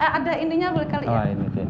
[0.00, 1.28] Eh, ada ininya boleh kali Oh ya.
[1.28, 1.68] ini dia.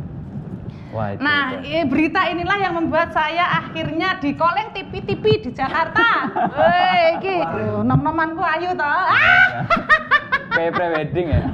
[0.90, 1.18] Wah itu.
[1.22, 1.66] Nah, itu.
[1.66, 6.30] eh, berita inilah yang membuat saya akhirnya dikoleng TV-TV di Jakarta.
[6.58, 7.34] Woi, iki
[7.82, 8.86] nom-nomanku ayu toh.
[8.86, 9.66] Ah!
[10.54, 11.42] Kayak pre-wedding ya.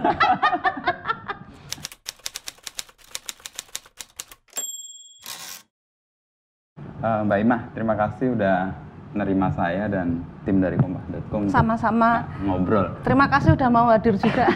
[6.96, 8.72] Eh, Mbak Imah, terima kasih udah
[9.12, 12.24] nerima saya dan tim dari Kompas.com Sama-sama.
[12.42, 12.98] ngobrol.
[13.00, 14.48] Terima kasih udah mau hadir juga.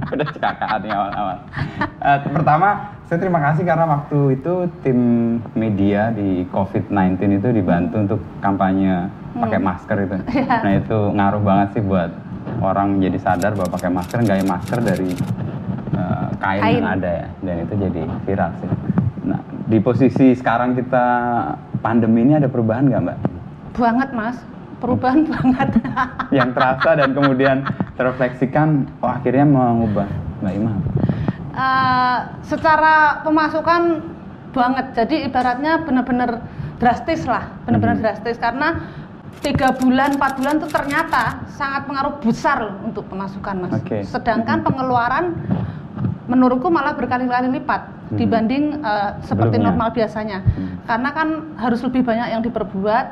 [0.14, 1.36] udah cekakaan nih awal-awal.
[2.00, 2.68] Eh, pertama,
[3.06, 4.98] saya terima kasih karena waktu itu tim
[5.52, 10.16] media di COVID-19 itu dibantu untuk kampanye pakai masker itu.
[10.64, 12.10] Nah itu ngaruh banget sih buat
[12.64, 15.10] orang jadi sadar bahwa pakai masker nggak ya masker dari
[15.94, 16.76] eh, kain, Kain.
[16.80, 18.70] yang ada ya, dan itu jadi viral sih.
[19.28, 21.06] Nah di posisi sekarang kita
[21.84, 23.18] pandemi ini ada perubahan nggak mbak?
[23.80, 24.36] banget, Mas.
[24.80, 25.68] Perubahan banget.
[26.40, 27.56] Yang terasa dan kemudian
[27.94, 30.08] terrefleksikan, oh akhirnya mengubah
[30.40, 30.76] Mbak Imah.
[31.52, 33.82] Eh, secara pemasukan
[34.50, 34.86] banget.
[34.96, 36.40] Jadi ibaratnya benar-benar
[36.80, 38.02] drastis lah, benar-benar Mhm.
[38.02, 38.80] drastis karena
[39.44, 43.72] tiga bulan, empat bulan itu ternyata sangat pengaruh besar loh untuk pemasukan mas.
[43.76, 44.00] Oke.
[44.02, 44.66] Sedangkan Mhm.
[44.66, 45.24] pengeluaran
[46.24, 48.16] menurutku malah berkali-kali lipat Mhm.
[48.16, 49.66] dibanding eh, seperti Sebelumnya.
[49.76, 50.38] normal biasanya.
[50.40, 50.88] Mhm.
[50.88, 51.28] Karena kan
[51.60, 53.06] harus lebih banyak yang diperbuat,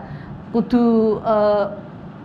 [0.50, 0.84] kudu
[1.20, 1.64] eh,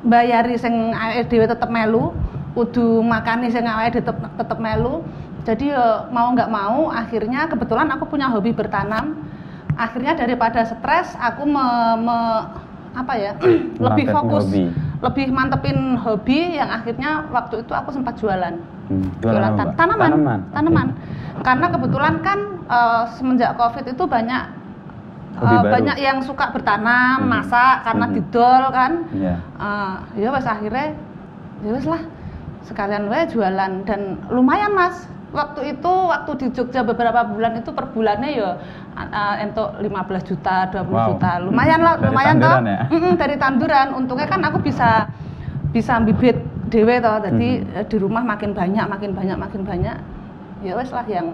[0.03, 2.11] bayari sing awake dhewe tetep melu,
[2.53, 5.03] kudu makani sing awake tetep tetep melu.
[5.43, 9.19] Jadi ya mau nggak mau akhirnya kebetulan aku punya hobi bertanam.
[9.73, 11.65] Akhirnya daripada stres aku me,
[11.99, 12.45] me-
[12.93, 13.33] apa ya
[13.89, 14.69] lebih fokus hobi.
[15.01, 19.73] lebih mantepin hobi yang akhirnya waktu itu aku sempat jualan Hmm, jualan Mbak?
[19.73, 20.39] tanaman Tanaman.
[20.53, 21.41] tanaman Oke.
[21.41, 24.43] karena kebetulan kan eh, semenjak covid itu banyak
[25.33, 25.73] Hobi eh, baru.
[25.73, 27.29] banyak yang suka bertanam Mhm.
[27.29, 28.13] masak karena Mhm.
[28.13, 29.35] didol kan Iya.
[29.55, 30.87] Eh, ya wes akhirnya
[31.59, 32.01] ya wes lah
[32.63, 37.89] sekalian we jualan dan lumayan mas waktu itu waktu di Jogja beberapa bulan itu per
[37.89, 38.49] bulannya ya
[38.93, 39.89] uh, entuk 15
[40.23, 41.07] juta 20 Wow.
[41.09, 42.79] juta lumayan lah Dari lumayan toh ya?
[42.93, 45.09] Mm-mm, dari tanduran untungnya kan aku bisa
[45.71, 46.37] bisa bibit
[46.69, 47.75] dewe toh jadi Mhm.
[47.75, 49.97] eh, di rumah makin banyak makin banyak makin banyak
[50.61, 51.33] ya wes lah yang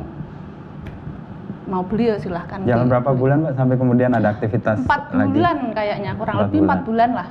[1.70, 2.92] mau beli ya silahkan Jalan beli.
[2.92, 5.30] berapa bulan Mbak sampai kemudian ada aktivitas empat lagi?
[5.32, 7.10] bulan kayaknya kurang Empat lebih empat bulan.
[7.10, 7.30] bulan lah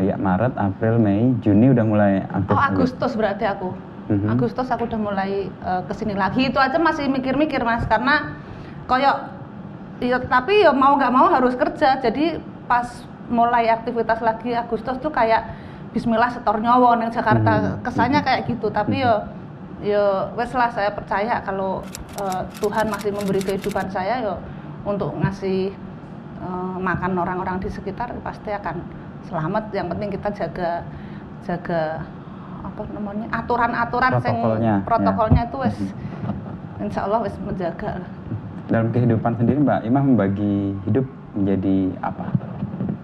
[0.00, 2.46] ya, Maret, April, Mei, Juni udah mulai aktif.
[2.48, 2.72] Oh lagi.
[2.72, 3.68] Agustus berarti aku.
[4.06, 4.26] Mhm.
[4.30, 6.46] Agustus aku udah mulai eh, ke sini lagi.
[6.46, 8.38] Itu aja masih mikir-mikir mas, karena
[8.86, 9.16] koyok,
[9.98, 11.98] ya, tapi ya mau nggak mau harus kerja.
[11.98, 12.86] Jadi pas
[13.26, 15.42] mulai aktivitas lagi Agustus tuh kayak
[15.90, 17.52] Bismillah setor nyowo neng Jakarta.
[17.78, 17.82] Mhm.
[17.82, 18.70] Kesannya kayak gitu.
[18.70, 19.04] Tapi Mhm.
[19.04, 19.14] yo
[19.84, 21.84] yo wes lah saya percaya kalau
[22.16, 24.34] eh, Tuhan masih memberi kehidupan saya yo
[24.88, 25.76] untuk ngasih
[26.40, 28.80] eh, makan orang-orang di sekitar pasti akan
[29.28, 29.68] selamat.
[29.70, 30.70] Yang penting kita jaga
[31.44, 32.00] jaga
[32.64, 34.86] apa namanya aturan-aturan sing Protokolnya, ya.
[34.88, 36.84] protokolnya itu wes Mhm.
[36.88, 38.10] insya Allah wes menjaga lah.
[38.64, 41.04] Dalam kehidupan sendiri Mbak Imah membagi hidup
[41.36, 42.24] menjadi apa?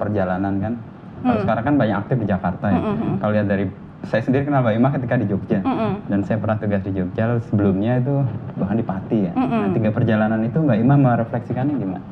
[0.00, 0.72] Perjalanan kan?
[1.20, 1.42] Kalau Hmm.
[1.44, 2.80] sekarang kan banyak aktif di Jakarta ya.
[2.80, 3.14] Mm, mm, mm.
[3.20, 3.64] Kalau lihat dari
[4.08, 5.60] saya sendiri kenal Mbak Imah ketika di Jogja.
[5.60, 5.92] Mm-mm.
[6.08, 8.14] Dan saya pernah tugas di Jogja, lalu sebelumnya itu
[8.56, 9.32] bahkan di Pati ya.
[9.36, 9.60] Mm-mm.
[9.60, 12.04] Nah, tiga perjalanan itu Mbak Imah merefleksikannya gimana?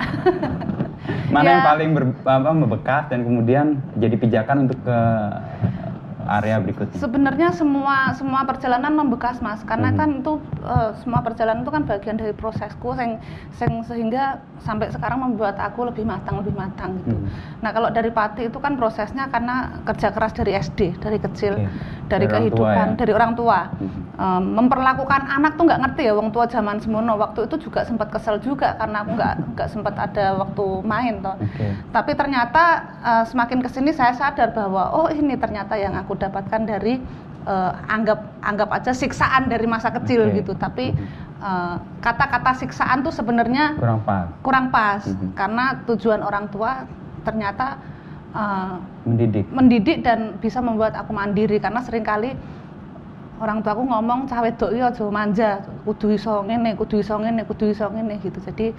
[1.34, 1.52] Mana Ya.
[1.56, 4.98] yang paling ber, apa, membekas dan kemudian jadi pijakan untuk ke
[6.30, 6.94] area berikutnya?
[6.94, 9.98] Sebenarnya semua semua perjalanan membekas mas, karena Mhm.
[9.98, 10.32] kan itu
[10.62, 13.18] eh, semua perjalanan itu kan bagian dari prosesku, sing,
[13.56, 17.16] sing sehingga sampai sekarang membuat aku lebih matang lebih matang gitu.
[17.16, 17.26] Mhm.
[17.60, 21.66] Nah kalau dari Pati itu kan prosesnya karena kerja keras dari SD dari kecil, Oke.
[22.06, 22.96] dari, Dari orang tua kehidupan ya?
[22.96, 23.58] dari orang tua.
[23.74, 24.00] Mhm.
[24.20, 28.12] Em, memperlakukan anak tuh nggak ngerti ya wong tua zaman semono waktu itu juga sempat
[28.12, 31.72] kesel juga karena aku nggak nggak sempat ada waktu main toh Oke.
[31.88, 32.62] tapi ternyata
[33.00, 37.00] eh, semakin ke sini saya sadar bahwa oh ini ternyata yang aku dapatkan dari
[37.42, 40.44] eh, anggap anggap aja siksaan dari masa kecil Oke.
[40.44, 40.92] gitu tapi
[41.40, 44.28] eh, kata-kata siksaan tuh sebenarnya Kurang pas.
[44.44, 45.32] kurang pas Mhm.
[45.32, 46.84] karena tujuan orang tua
[47.24, 47.80] ternyata
[48.30, 48.74] eh,
[49.08, 49.44] Mendidik.
[49.48, 52.36] mendidik dan bisa membuat aku mandiri karena sering kali
[53.40, 55.50] orang tua aku ngomong cawe iki aja manja
[55.82, 58.76] kudu iso ngene kudu iso ngene kudu iso ngene gitu jadi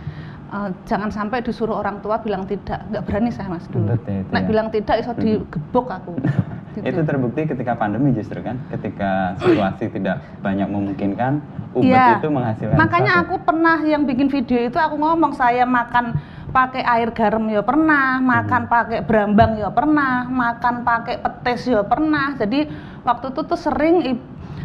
[0.52, 4.16] eh, jangan sampai disuruh orang tua bilang tidak nggak berani saya mas dulu Ribet ya
[4.20, 4.48] itu Nek ya.
[4.48, 5.20] bilang tidak iso Mhm.
[5.20, 6.12] digebok aku
[6.72, 6.88] Gitu.
[6.88, 11.44] Itu terbukti ketika pandemi justru kan, ketika situasi tidak banyak memungkinkan,
[11.76, 12.16] ubat Iya.
[12.16, 12.80] itu menghasilkan.
[12.80, 13.28] Makanya sesuatu.
[13.28, 16.16] aku pernah yang bikin video itu aku ngomong saya makan
[16.48, 22.40] pakai air garam ya pernah, makan pakai berambang ya pernah, makan pakai petis ya pernah.
[22.40, 22.72] Jadi
[23.04, 23.96] waktu itu tuh sering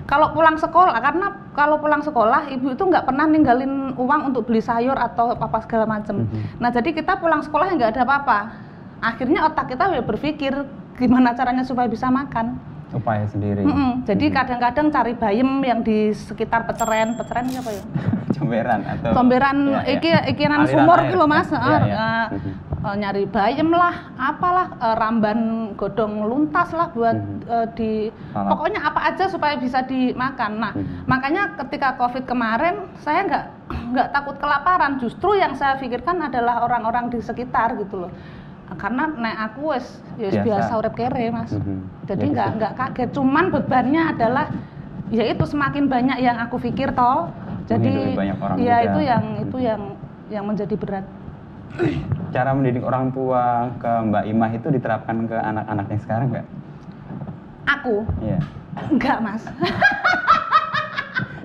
[0.06, 4.62] kalau pulang sekolah karena kalau pulang sekolah ibu itu nggak pernah ninggalin uang untuk beli
[4.62, 6.22] sayur atau apa segala macam.
[6.22, 6.62] Mhm.
[6.62, 8.38] Nah jadi kita pulang sekolah nggak ada apa-apa.
[8.98, 10.54] Akhirnya otak kita ya berpikir
[10.94, 12.56] gimana caranya supaya bisa makan.
[12.86, 14.06] upaya sendiri Mm-mm.
[14.06, 14.32] Jadi Mhm.
[14.32, 17.82] kadang-kadang cari bayem yang di sekitar peceren, peceren apa ya?
[18.38, 19.90] comberan atau Comberan Ya, ya.
[19.90, 21.76] iki ikinan sumur lho Mas, Ya, ya.
[21.82, 22.24] eh,
[22.86, 25.38] Eh, nyari bayem lah, apalah eh, ramban
[25.74, 27.42] godong luntas lah buat Mhm.
[27.44, 27.92] eh, di
[28.30, 30.52] pokoknya apa aja supaya bisa dimakan.
[30.56, 31.02] Nah, Mhm.
[31.04, 33.44] makanya ketika Covid kemarin saya nggak
[33.90, 38.12] nggak takut kelaparan, justru yang saya pikirkan adalah orang-orang di sekitar gitu loh.
[38.78, 40.42] Karena nek aku wes ya Biasa.
[40.42, 41.50] biasa urip kere, Mas.
[41.50, 42.06] Mhm.
[42.06, 42.56] Jadi Ya, nggak bisa.
[42.56, 43.08] nggak kaget.
[43.10, 44.46] Cuman bebannya adalah
[45.10, 47.34] ya itu semakin banyak yang aku pikir toh.
[47.66, 48.14] Jadi
[48.62, 48.86] ya juga.
[48.86, 49.42] itu yang Mhm.
[49.42, 49.82] itu yang
[50.30, 51.06] yang menjadi berat.
[52.36, 53.44] Cara mendidik orang tua
[53.80, 56.46] ke Mbak Imah itu diterapkan ke anak-anaknya sekarang nggak?
[57.66, 58.38] Aku Iya.
[58.92, 59.42] enggak, Mas.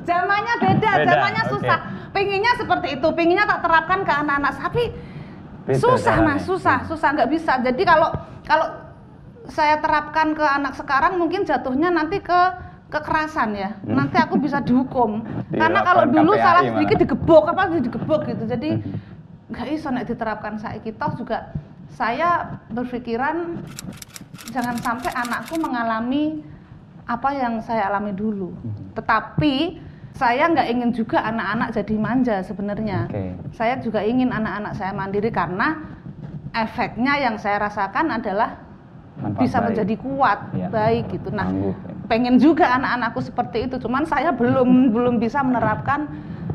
[0.03, 1.79] zamannya beda, Beda, zamannya susah.
[2.11, 4.83] Pengennya seperti itu, pengennya tak terapkan ke anak-anak tapi
[5.61, 6.27] Beda susah caranya.
[6.27, 8.09] mas susah susah nggak bisa jadi kalau
[8.43, 8.67] kalau
[9.45, 12.39] saya terapkan ke anak sekarang mungkin jatuhnya nanti ke
[12.89, 13.93] kekerasan ya Hmm.
[13.95, 16.71] nanti aku bisa dihukum karena kalau dulu salah malah.
[16.75, 18.69] sedikit digebok apa digebok gitu jadi
[19.51, 21.51] Nggak iso nek diterapkan saya kita juga
[21.91, 22.29] saya
[22.71, 23.59] berpikiran
[24.49, 26.39] jangan sampai anakku mengalami
[27.03, 28.95] apa yang saya alami dulu Mhm.
[28.95, 29.55] tetapi
[30.13, 33.23] saya nggak ingin juga anak-anak jadi manja sebenarnya Oke.
[33.51, 35.83] saya juga ingin anak-anak saya mandiri karena
[36.53, 38.55] efeknya yang saya rasakan adalah
[39.13, 39.65] Manfaat bisa baik.
[39.67, 40.67] menjadi kuat, Iya.
[40.67, 41.29] baik gitu.
[41.29, 41.71] Nah, ya.
[42.07, 46.07] pengen juga anak-anakku seperti itu, cuman saya belum belum bisa menerapkan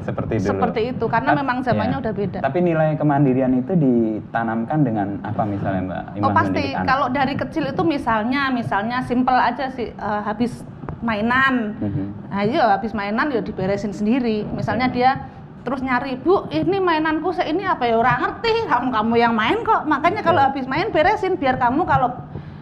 [0.07, 0.49] seperti dulu.
[0.55, 2.03] seperti itu karena Tap- memang zamannya iya.
[2.07, 2.39] udah beda.
[2.47, 6.87] Tapi nilai kemandirian itu ditanamkan dengan apa misalnya Mbak oh pasti, mendidik anak?
[6.87, 10.63] kalau dari kecil itu misalnya, misalnya simple aja sih, eh, habis
[11.03, 12.05] mainan, Mhm.
[12.33, 14.43] Nah, iya habis mainan ya diberesin sendiri.
[14.49, 15.29] Misalnya dia
[15.63, 17.99] terus nyari, "Bu, ini mainanku ini apa ya?
[18.01, 20.47] Orang ngerti, kamu kamu yang main kok." Makanya kalau Oke.
[20.51, 22.11] habis main beresin biar kamu kalau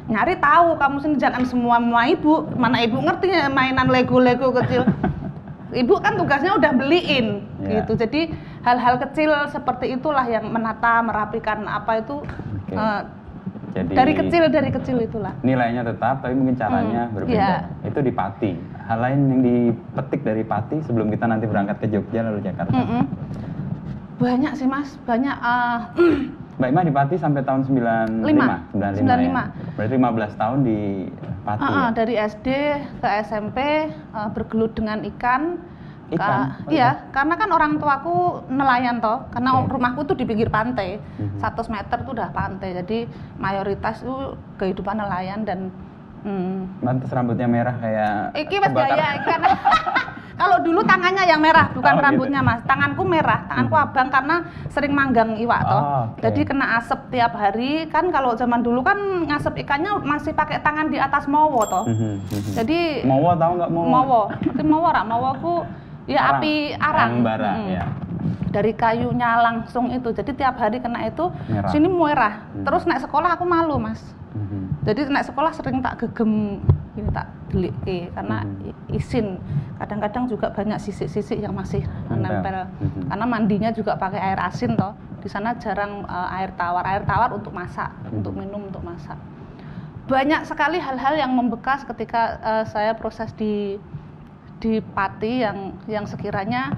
[0.05, 2.44] nyari tahu kamu sendiri jangan semua semua ibu.
[2.58, 4.82] Mana ibu ngerti mainan Lego-Lego kecil.
[5.75, 7.82] Ibu kan tugasnya udah beliin Ya.
[7.82, 7.99] gitu.
[7.99, 8.31] Jadi
[8.62, 12.73] hal-hal kecil seperti itulah yang menata, merapikan apa itu Oke.
[12.73, 13.03] eh,
[13.75, 15.35] Jadi dari kecil dari kecil itulah.
[15.41, 17.35] nilainya tetap tapi mungkin caranya Hmm, berbeda.
[17.35, 17.59] iya.
[17.82, 18.53] Itu di Pati.
[18.81, 22.70] Hal lain yang dipetik dari Pati sebelum kita nanti berangkat ke Jogja lalu Jakarta.
[22.70, 23.03] Mm-mm.
[24.15, 25.79] Banyak sih Mas, banyak eh,
[26.55, 28.62] Mbak Imah di Pati sampai tahun 95, Lima.
[28.71, 29.43] 95, 95.
[29.43, 29.45] ya.
[29.75, 30.79] Berarti 15 tahun di
[31.43, 31.61] Pati.
[31.61, 31.87] Ah, ah, ya?
[31.93, 32.47] dari SD
[33.03, 33.59] ke SMP
[33.91, 35.59] eh, bergelut dengan ikan.
[36.06, 36.21] Ikan?
[36.21, 39.73] Ka- Oh, iya, karena kan orang tuaku nelayan toh, karena Oke.
[39.73, 41.41] rumahku tuh di pinggir pantai, Mhm.
[41.41, 45.73] 100 meter tuh udah pantai, jadi mayoritas itu kehidupan nelayan dan
[46.25, 49.49] hmm, Mantas rambutnya merah kayak Iki mas gaya karena
[50.35, 52.05] kalau dulu tangannya yang merah bukan Oh, gitu.
[52.05, 53.85] rambutnya mas tanganku merah tanganku Hmm.
[53.85, 54.37] abang karena
[54.67, 56.21] sering manggang iwak toh Oh, oke.
[56.21, 60.88] jadi kena asap tiap hari kan kalau zaman dulu kan ngasep ikannya masih pakai tangan
[60.88, 62.53] di atas mowo toh Mhm, mhm.
[62.53, 63.87] jadi Mowo tahu nggak mowo?
[63.87, 65.55] mowo tapi mowo rak mowo ku
[66.05, 66.37] ya Arang.
[66.37, 67.69] api arang Arang bara, Mm.
[67.70, 67.85] ya.
[68.47, 71.70] dari kayunya langsung itu jadi tiap hari kena itu Merah.
[71.70, 72.62] sini merah Hmm.
[72.62, 74.03] terus naik sekolah aku malu mas
[74.34, 74.82] Mhm.
[74.82, 76.58] jadi naik sekolah sering tak gegem
[76.94, 77.75] ini tak delik
[78.10, 78.66] karena Mhm.
[78.66, 79.38] i- isin
[79.78, 82.66] kadang-kadang juga banyak sisik-sisik yang masih Nempel.
[82.82, 83.06] Mhm.
[83.08, 84.90] karena mandinya juga pakai air asin toh
[85.22, 88.10] di sana jarang eh, air tawar air tawar untuk masak Mhm.
[88.12, 89.16] untuk minum untuk masak
[90.04, 93.78] banyak sekali hal-hal yang membekas ketika eh, saya proses di
[94.58, 96.75] di Pati yang yang sekiranya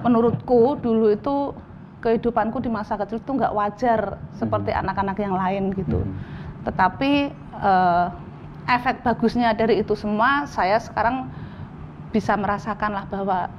[0.00, 1.52] menurutku dulu itu
[2.00, 4.00] kehidupanku di masa kecil itu nggak wajar
[4.32, 4.80] seperti Mhm.
[4.80, 6.32] anak-anak yang lain gitu Mhm.
[6.64, 8.06] Tetapi eh,
[8.66, 11.28] efek bagusnya dari itu semua saya sekarang
[12.10, 13.52] bisa merasakan lah bahwa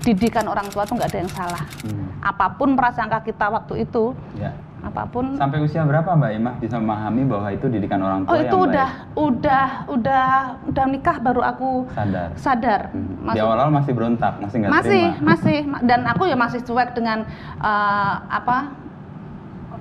[0.00, 2.06] didikan orang tua tuh nggak ada yang salah Mhm.
[2.20, 4.50] apa pun prasangka kita waktu itu Ya.
[4.80, 8.38] apa pun Sampai usia berapa Mbak Imah bisa memahami bahwa itu didikan orang tua oh
[8.38, 9.20] itu yang udah baik?
[9.20, 10.28] udah udah
[10.64, 12.28] udah nikah baru aku sadar.
[12.34, 12.80] sadar.
[12.88, 15.26] Di Maksud- awal-awal masih berontak, masih nggak masih terima.
[15.28, 17.18] masih Ma- dan aku ya masih cuek dengan
[17.60, 18.56] eh, apa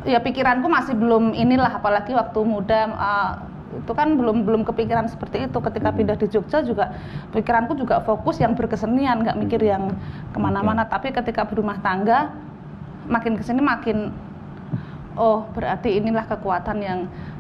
[0.02, 3.32] ya pikiranku masih belum inilah apalagi waktu muda eh,
[3.76, 5.98] itu kan belum belum kepikiran seperti itu ketika Mhm.
[5.98, 6.96] pindah di Jogja juga
[7.30, 9.94] pikiranku juga fokus yang berkesenian nggak mikir yang
[10.28, 12.34] ke mana-mana tapi ketika berumah tangga
[13.06, 14.10] makin ke sini makin
[15.14, 17.00] oh berarti inilah kekuatan yang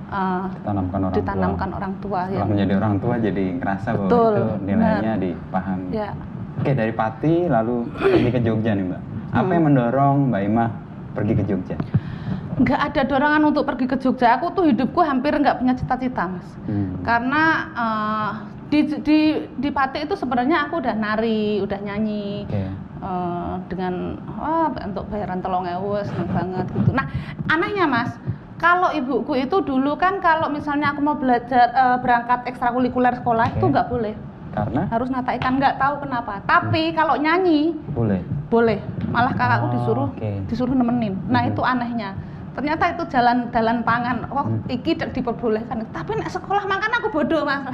[0.09, 1.77] eh, Ditanamkan orang ditanamkan tua.
[1.77, 5.23] orang tua Setelah yang menjadi orang tua jadi ngerasa bahwa Betul, itu nilainya benar.
[5.23, 5.87] dipahami.
[5.91, 6.09] ya
[6.59, 9.01] Oke dari Pati lalu pergi ke Jogja nih Mbak.
[9.31, 9.53] Apa Hmm.
[9.53, 10.69] yang mendorong Mbak Imah
[11.09, 11.77] pergi ke Jogja?
[12.59, 16.47] Nggak ada dorongan untuk pergi ke Jogja aku tuh hidupku hampir nggak punya cita-cita mas
[16.61, 16.91] Hmm.
[17.01, 18.29] karena eh,
[18.69, 19.19] di di
[19.55, 22.63] di Pati itu sebenarnya aku udah nari udah nyanyi Oke.
[22.99, 23.93] eh, dengan
[24.29, 27.07] wah untuk bayaran tolong ewu seneng banget gitu nah
[27.47, 28.11] anehnya mas
[28.59, 33.63] kalau ibuku itu dulu kan kalau misalnya aku mau belajar eh, berangkat ekstrakurikuler sekolah itu
[33.63, 33.71] Oke.
[33.71, 34.15] nggak boleh
[34.49, 38.19] Karena harus nata ikan nggak tahu kenapa tapi kalau nyanyi boleh.
[38.49, 40.31] boleh malah kakakku Oh, disuruh oke.
[40.45, 41.49] disuruh nemenin nah Mhm.
[41.49, 42.09] itu anehnya
[42.59, 44.59] ternyata itu jalan jalan pangan oh Hmm.
[44.67, 47.63] iki tidak diperbolehkan tapi nek sekolah makan aku bodoh mas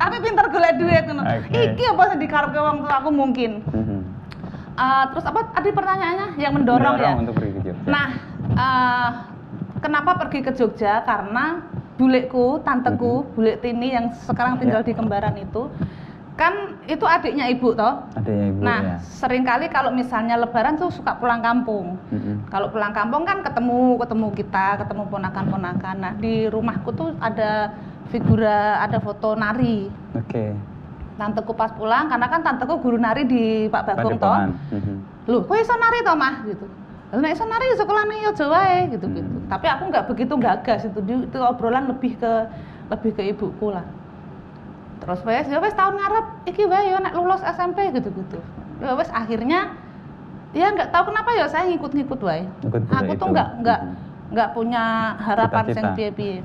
[0.00, 1.22] tapi pinter golek duit ngono.
[1.26, 1.50] Oke.
[1.66, 4.22] iki apa sing dikarepke wong tua aku mungkin Mhm.
[4.70, 7.84] Eh, terus apa tadi pertanyaannya yang mendorong, ya untuk pergi ke Jogja.
[7.84, 8.06] Nah,
[8.48, 9.08] eh,
[9.76, 11.04] kenapa pergi ke Jogja?
[11.04, 11.60] Karena
[11.94, 14.88] buleku, tanteku, bule Tini yang sekarang tinggal Ya.
[14.88, 15.68] di Kembaran itu,
[16.40, 18.00] kan itu adiknya ibu toh.
[18.16, 18.96] adanya ibu nah, ya.
[19.04, 22.00] sering kali kalau misalnya Lebaran tuh suka pulang kampung.
[22.08, 22.48] Mhm.
[22.48, 25.96] Kalau pulang kampung kan ketemu ketemu kita, ketemu ponakan-ponakan.
[26.00, 27.76] Nah, di rumahku tuh ada
[28.08, 29.92] figura, ada foto nari.
[30.16, 30.56] Oke.
[31.20, 34.36] Tanteku pas pulang, karena kan tanteku guru nari di Pak Bagong toh.
[34.72, 34.96] Mhm.
[35.28, 36.66] loh kok iso nari toh mah gitu
[37.10, 39.46] Lah nek iso nari ya sekolahnya ya wae gitu gitu Hmm.
[39.46, 42.32] tapi aku nggak begitu gagas itu itu obrolan lebih ke
[42.90, 43.84] lebih ke ibuku lah
[45.00, 48.38] terus wes ya wes tahun ngarep iki wae ya nek lulus SMP gitu gitu
[48.84, 49.72] ya wes akhirnya
[50.50, 52.42] ya nggak tahu kenapa ya saya ngikut-ngikut wae.
[52.66, 53.80] Ikut aku tuh nggak nggak
[54.34, 56.38] nggak punya harapan sing piye-piye.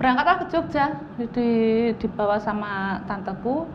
[0.00, 0.86] Berangkatlah ke Jogja
[1.30, 1.50] di
[1.94, 3.68] dibawa sama tanteku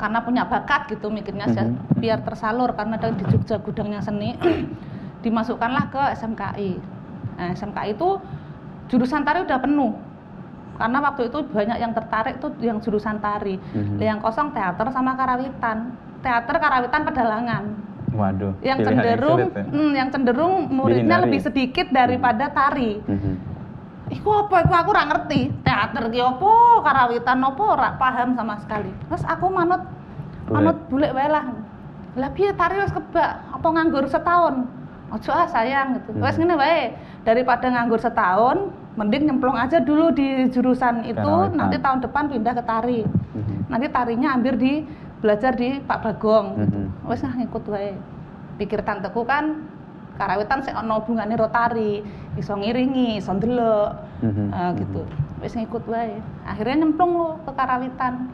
[0.00, 2.00] karena punya bakat gitu mikirnya saya Mhm.
[2.00, 4.32] biar tersalur karena ada di Jogja gudangnya seni
[5.24, 6.72] dimasukkanlah ke SMKI
[7.36, 8.16] nah, SMKI itu
[8.88, 9.92] jurusan tari udah penuh
[10.80, 14.00] karena waktu itu banyak yang tertarik tuh yang jurusan tari Mhm.
[14.00, 17.64] yang kosong teater sama karawitan teater karawitan pedalangan
[18.10, 18.56] Waduh.
[18.60, 19.64] yang cenderung sulit ya.
[19.68, 23.34] hmm, yang cenderung muridnya lebih sedikit daripada tari Mhm.
[24.10, 24.66] Iku apa?
[24.66, 25.54] Iku aku ora ngerti.
[25.62, 26.50] Teater ki apa,
[26.82, 28.90] karawitan apa ora paham sama sekali.
[29.06, 29.86] Terus aku manut
[30.42, 30.50] Bule.
[30.50, 31.46] manut bule wae lah.
[32.18, 34.66] Lah piye tari wis kebak, apa nganggur setahun?
[35.14, 36.10] Ojo ah sayang gitu.
[36.10, 36.26] Hmm.
[36.26, 36.90] Wes ngene wae.
[37.22, 41.56] Daripada nganggur setahun, mending nyemplung aja dulu di jurusan itu, Karawitan.
[41.56, 43.00] nanti tahun depan pindah ke tari.
[43.08, 43.72] Mhm.
[43.72, 44.84] Nanti tarinya ambil di
[45.24, 46.78] belajar di Pak Bagong gitu.
[46.84, 47.08] Mhm.
[47.08, 47.96] Wes nah ngikut wae.
[48.60, 49.64] Pikir tanteku kan
[50.20, 52.04] karawitan sing ana hubungane ro tari,
[52.36, 53.90] iso ngiringi, iso ndelok.
[54.20, 54.46] Mhm.
[54.52, 55.08] Ah, gitu.
[55.40, 56.20] Wis ngikut wae.
[56.44, 58.28] Akhirnya nyemplung lo ke karawitan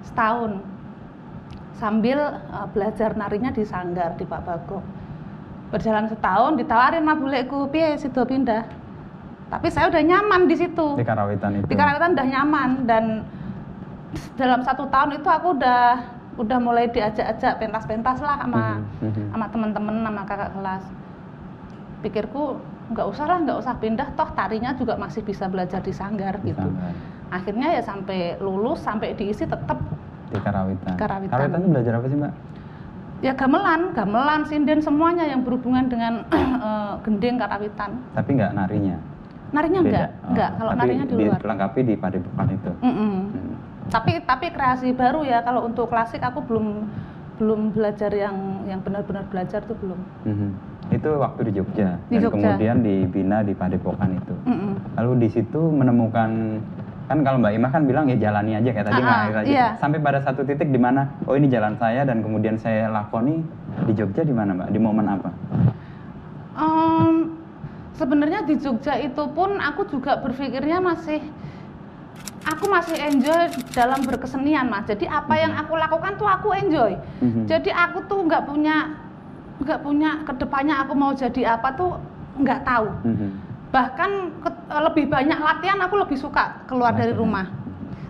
[0.00, 0.64] setahun.
[1.76, 4.84] Sambil eh, belajar narinya di sanggar di Pak Bagong.
[5.68, 8.85] Berjalan setahun ditawarin sama buleku, piye sido pindah.
[9.46, 11.66] Tapi saya udah nyaman di situ Di Karawitan itu.
[11.66, 13.04] di Karawitan udah nyaman dan
[14.34, 16.02] dalam satu tahun itu aku udah
[16.36, 19.24] udah mulai diajak-ajak pentas-pentas lah sama Mhm, mhm.
[19.30, 20.84] sama temen-temen sama kakak kelas
[21.98, 22.42] pikirku
[22.86, 26.50] nggak usah lah nggak usah pindah toh tarinya juga masih bisa belajar di sanggar Di
[26.50, 26.92] gitu Sanggar.
[27.28, 29.78] akhirnya ya sampai lulus sampai diisi tetap
[30.26, 30.94] Di Karawitan.
[30.96, 31.30] Karawitan.
[31.30, 32.32] Karawitan itu belajar apa sih, Mbak?
[33.16, 36.20] ya gamelan gamelan sinden semuanya yang berhubungan dengan
[36.60, 38.96] eh, gending karawitan Tapi nggak narinya.
[39.56, 39.88] Narinya Beda.
[39.96, 42.70] enggak Oh, enggak kalau narinya di luar dilengkapi di Padepokan itu.
[42.78, 43.12] Mm-mm.
[43.26, 43.52] Hmm.
[43.86, 46.84] tapi tapi kreasi baru ya kalau untuk klasik aku belum
[47.36, 50.50] belum belajar yang yang benar-benar belajar tuh belum Mhm.
[50.88, 51.98] Itu waktu di Jogja.
[52.06, 52.34] Di dan Jogja.
[52.46, 54.34] kemudian dibina di Padepokan itu.
[54.44, 54.78] Mm-mm.
[54.94, 56.62] Lalu di situ menemukan
[57.06, 59.46] kan kalau Mbak Ima kan bilang ya jalani aja kayak tadi Ah, ngalir aja.
[59.46, 59.66] iya.
[59.76, 63.42] Sampai pada satu titik di mana oh ini jalan saya dan kemudian saya lakoni
[63.82, 64.68] di Jogja di mana Mbak?
[64.68, 65.30] Di momen apa?
[66.56, 67.35] Em,
[67.96, 71.20] sebenarnya di Jogja itu pun aku juga berpikirnya masih
[72.46, 74.86] aku masih enjoy dalam berkesenian mas.
[74.86, 76.94] Jadi apa yang aku lakukan tuh aku enjoy.
[77.20, 77.44] Mhm.
[77.44, 78.94] jadi aku tuh nggak punya
[79.56, 81.96] nggak punya ke depannya aku mau jadi apa tuh
[82.38, 82.88] nggak tahu.
[83.04, 83.28] Mhm.
[83.66, 87.44] bahkan ke- lebih banyak latihan aku lebih suka keluar dari rumah.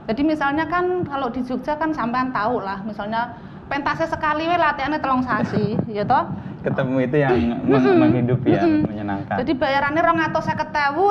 [0.06, 3.34] Jadi misalnya kan kalau di Jogja kan sampean tahu lah misalnya
[3.66, 6.26] pentasnya sekali we latihannya telung sasi ya toh?
[6.62, 7.34] Ketemu itu yang
[7.70, 9.38] meng- menghidupi ya, menyenangkan.
[9.38, 10.58] jadi bayarannya rong atau saya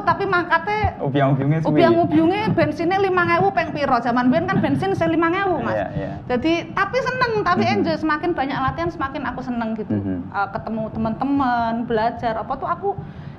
[0.04, 1.70] tapi mangkatnya ubiang-ubiangnya suwi.
[1.72, 3.96] ubiang-ubiangnya bensinnya lima ngewu peng piro?
[4.04, 5.76] Zaman biyen kan bensin saya lima ngewu mas.
[5.76, 6.12] Iya, iya.
[6.28, 7.96] jadi tapi seneng tapi enjoy.
[7.96, 9.96] Semakin banyak latihan semakin aku seneng gitu.
[9.96, 12.90] Uh, ketemu teman-teman belajar apa tuh aku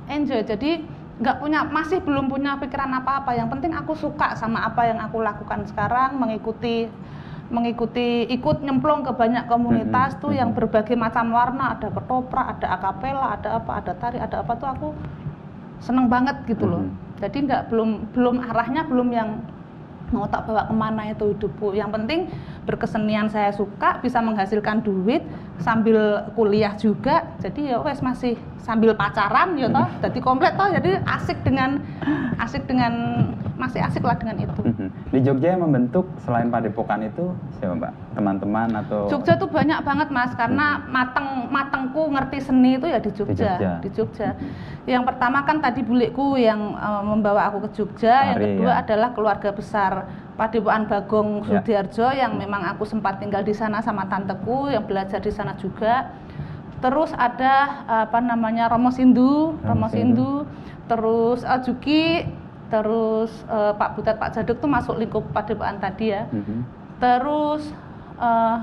[0.09, 0.41] enjoy.
[0.41, 0.85] Jadi
[1.17, 3.37] nggak punya masih belum punya pikiran apa-apa.
[3.37, 6.89] Yang penting aku suka sama apa yang aku lakukan sekarang mengikuti
[7.47, 11.79] mengikuti ikut nyemplung ke banyak komunitas Mhm, tuh yang berbagai macam warna.
[11.79, 14.89] Ada ketoprak ada akapela ada apa ada tari ada apa tuh aku
[15.79, 16.83] seneng banget gitu loh.
[16.83, 17.05] Mhm.
[17.17, 19.41] jadi nggak belum belum arahnya belum yang
[20.15, 21.75] mau tak bawa ke mana itu hidupku.
[21.75, 22.21] Yang penting
[22.69, 25.23] berkesenian saya suka bisa menghasilkan duit
[25.59, 27.27] sambil kuliah juga.
[27.43, 29.89] Jadi ya wes masih sambil pacaran ya toh.
[30.03, 30.71] Jadi komplit toh.
[30.71, 31.83] Jadi asik dengan
[32.39, 32.93] asik dengan
[33.57, 34.53] masih asik lah dengan itu.
[34.61, 34.89] Mhm.
[35.11, 37.93] Di Jogja yang membentuk selain Padepokan itu siapa Mbak?
[38.17, 43.11] Teman-teman atau Jogja tuh banyak banget mas karena mateng matengku ngerti seni itu ya di
[43.17, 43.73] Jogja Jogja.
[43.81, 44.29] di Jogja.
[44.85, 48.81] Yang pertama kan tadi bulikku yang eh, membawa aku ke Jogja, yang Ari, kedua ya.
[48.85, 49.93] adalah keluarga besar
[50.37, 51.61] Padepokan Bagong Ya.
[51.61, 56.13] Sudiarjo yang memang aku sempat tinggal di sana sama tanteku yang belajar di sana juga.
[56.85, 60.33] Terus ada apa namanya Romo Sindu, Romo Romo Sindu,
[60.93, 62.05] terus eh, Juki,
[62.67, 66.59] terus eh, Pak Butet Pak Jaduk tuh masuk lingkup Padepokan tadi ya Mhm.
[66.97, 67.63] terus
[68.17, 68.59] eh,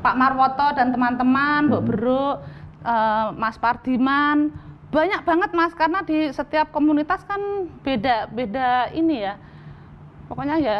[0.00, 1.88] Pak Marwoto dan teman-teman, Mbok Mhm.
[1.90, 2.36] Beruk,
[2.82, 4.48] eh, Mas Pardiman,
[4.88, 7.36] banyak banget Mas karena di setiap komunitas kan
[7.78, 9.36] beda beda ini ya.
[10.24, 10.78] Pokoknya ya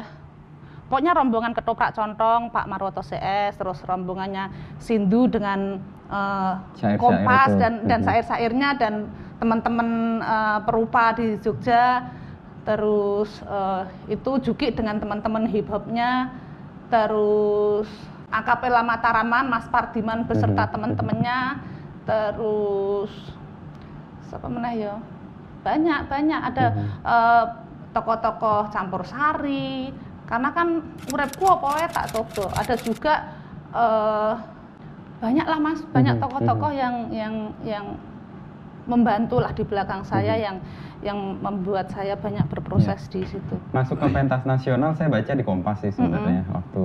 [0.86, 5.76] pokoknya rombongan ketoprak contong Pak Marwoto CS, terus rombongannya Sindu dengan
[6.08, 7.58] eh, Syair-syair Kompas itu.
[7.58, 8.06] dan dan Mhm.
[8.06, 8.94] syair-syairnya dan
[9.36, 12.08] teman-teman eh, perupa di Jogja
[12.62, 16.28] terus eh, itu Juki dengan teman-teman hip hopnya
[16.90, 17.88] terus
[18.30, 20.72] akapela Mataraman Mas Pardiman beserta Mhm.
[20.72, 21.38] teman-temannya.
[22.06, 23.10] Terus
[24.26, 24.94] siapa mana ya?
[25.62, 26.40] Banyak banyak.
[26.40, 26.86] Ada Mhm.
[27.06, 27.44] eh,
[27.90, 29.90] tokoh-tokoh campur sari.
[30.26, 30.78] Karena kan
[31.10, 32.54] urepku apa tak coba.
[32.54, 33.14] Ada juga
[33.70, 34.34] eh,
[35.20, 35.78] banyak lah mas.
[35.90, 37.84] Banyak Mhm, tokoh-tokoh yang yang yang
[38.84, 40.42] membantu lah di belakang saya Mhm.
[40.42, 40.56] yang
[41.00, 45.80] yang membuat saya banyak berproses di situ Masuk ke pentas nasional saya baca di Kompas
[45.80, 46.82] sih sebenarnya waktu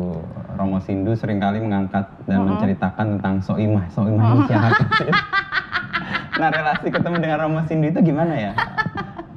[0.55, 2.55] Romo Sindu sering kali mengangkat dan Mm-mm.
[2.55, 5.11] menceritakan tentang Soimah, Soimah ini siapa sih?
[6.39, 8.51] nah relasi ketemu dengan Romo Sindu itu gimana ya?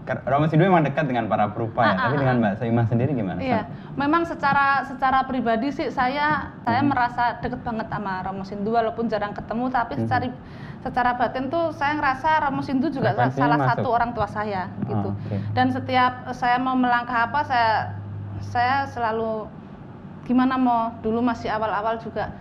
[0.09, 2.87] Kar- Romo Sindu memang dekat dengan para perupa ya, Ah, tapi ah, dengan Mbak Soimah
[2.89, 3.37] sendiri gimana?
[3.45, 6.89] Iya, memang secara secara pribadi sih saya saya Mhm.
[6.89, 10.09] merasa deket banget sama Romo Sindu walaupun jarang ketemu tapi Mhm.
[10.09, 10.25] secara
[10.81, 13.85] secara batin tuh saya ngerasa Romo Sindu juga salah masuk.
[13.85, 15.13] satu orang tua saya gitu.
[15.13, 15.37] Oh, oke.
[15.53, 17.73] Dan setiap saya mau melangkah apa saya
[18.41, 19.45] saya selalu
[20.25, 22.33] gimana mau dulu masih awal-awal juga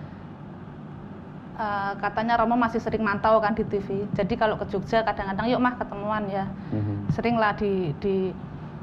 [1.58, 3.88] eh, katanya Romo masih sering mantau kan di TV.
[4.14, 7.10] Jadi kalau ke Jogja kadang-kadang yuk mah ketemuan ya Mhm.
[7.10, 8.30] sering lah di, di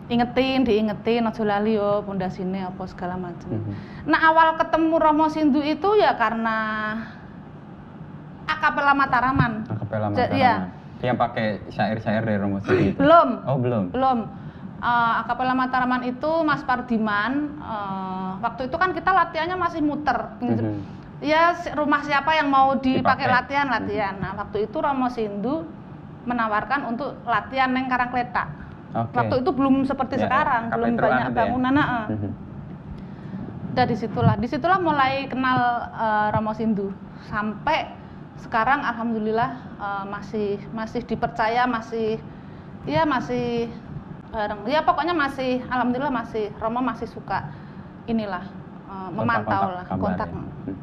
[0.07, 4.05] ingetin diingetin ojo lali yo bunda sini apa segala macam Mhm.
[4.05, 6.57] nah awal ketemu Romo Sindu itu ya karena
[8.45, 10.37] akapela Mataraman Akapela Ja- Mataraman.
[10.37, 10.55] iya.
[11.01, 12.99] Yang pakai syair-syair dari Romo Sindu itu.
[12.99, 13.85] belum Oh belum.
[13.91, 14.19] belum
[14.77, 20.77] Eh, akapela Mataraman itu Mas Pardiman eh, waktu itu kan kita latihannya masih muter Mhm.
[21.23, 23.29] Ya rumah siapa yang mau dipakai Dipakai.
[23.31, 25.67] latihan latihan nah waktu itu Romo Sindu
[26.25, 28.49] menawarkan untuk latihan neng Karangkletak
[28.95, 29.15] Oke.
[29.15, 31.33] waktu itu belum seperti Ya, sekarang ya, belum kapetruan banyak ya.
[31.35, 32.05] bangunan heeh.
[32.11, 32.31] Mhm.
[33.75, 35.59] udah di situlah di situlah mulai kenal
[35.91, 36.95] eh, Romo Sindu
[37.27, 37.91] sampai
[38.39, 42.23] sekarang alhamdulillah eh, masih masih dipercaya masih
[42.87, 43.67] ya masih
[44.31, 47.51] bareng ya pokoknya masih alhamdulillah masih Romo masih suka
[48.07, 48.47] inilah
[48.87, 50.75] eh, memantau lah kontak kabar ya.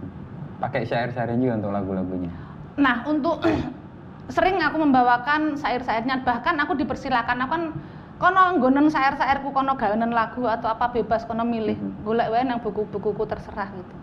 [0.61, 0.63] Mhm.
[0.63, 2.29] Pakai syair-syairnya juga untuk lagu-lagunya.
[2.77, 3.41] Nah, untuk
[4.35, 7.63] sering aku membawakan syair-syairnya bahkan aku dipersilakan aku kan
[8.21, 12.05] kono nggonen syair-syairku kono gawenan lagu atau apa bebas kono milih Mhm.
[12.05, 13.93] golek wae nang buku-bukuku terserah gitu.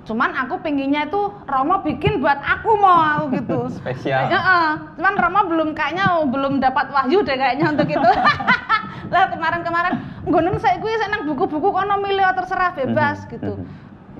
[0.00, 3.60] Cuman aku pengennya itu Romo bikin buat aku mau aku gitu.
[3.84, 4.32] Spesial.
[4.32, 8.10] Ya, eh, cuman Romo belum kayaknya belum dapat wahyu deh kayaknya untuk itu.
[9.12, 9.94] lah kemarin-kemarin
[10.24, 13.52] nggonen saya gue nang buku-buku kono milih terserah bebas Mhm, gitu.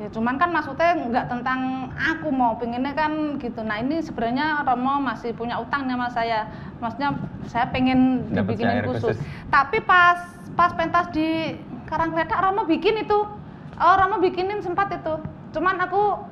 [0.01, 3.61] Ya, cuman kan maksudnya nggak tentang aku mau pengennya kan gitu.
[3.61, 6.49] Nah ini sebenarnya Romo masih punya utang sama saya.
[6.81, 9.13] Maksudnya saya pengen dibikinin syair khusus.
[9.13, 9.17] khusus.
[9.53, 10.17] Tapi pas
[10.57, 11.53] pas pentas di
[11.85, 13.29] Karangkledak Romo bikin itu.
[13.77, 15.21] Oh Romo bikinin sempat itu.
[15.53, 16.25] Cuman aku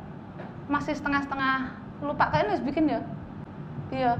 [0.72, 1.68] masih setengah-setengah
[2.00, 3.00] lupa kayaknya harus bikin ya.
[3.92, 4.12] Iya.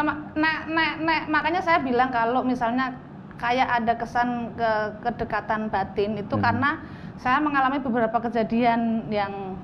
[0.00, 2.96] Nah, nah, nah, nah, makanya saya bilang kalau misalnya
[3.36, 4.70] kayak ada kesan ke
[5.04, 6.40] kedekatan batin itu Mhm.
[6.40, 6.80] karena
[7.18, 9.54] saya mengalami beberapa kejadian yang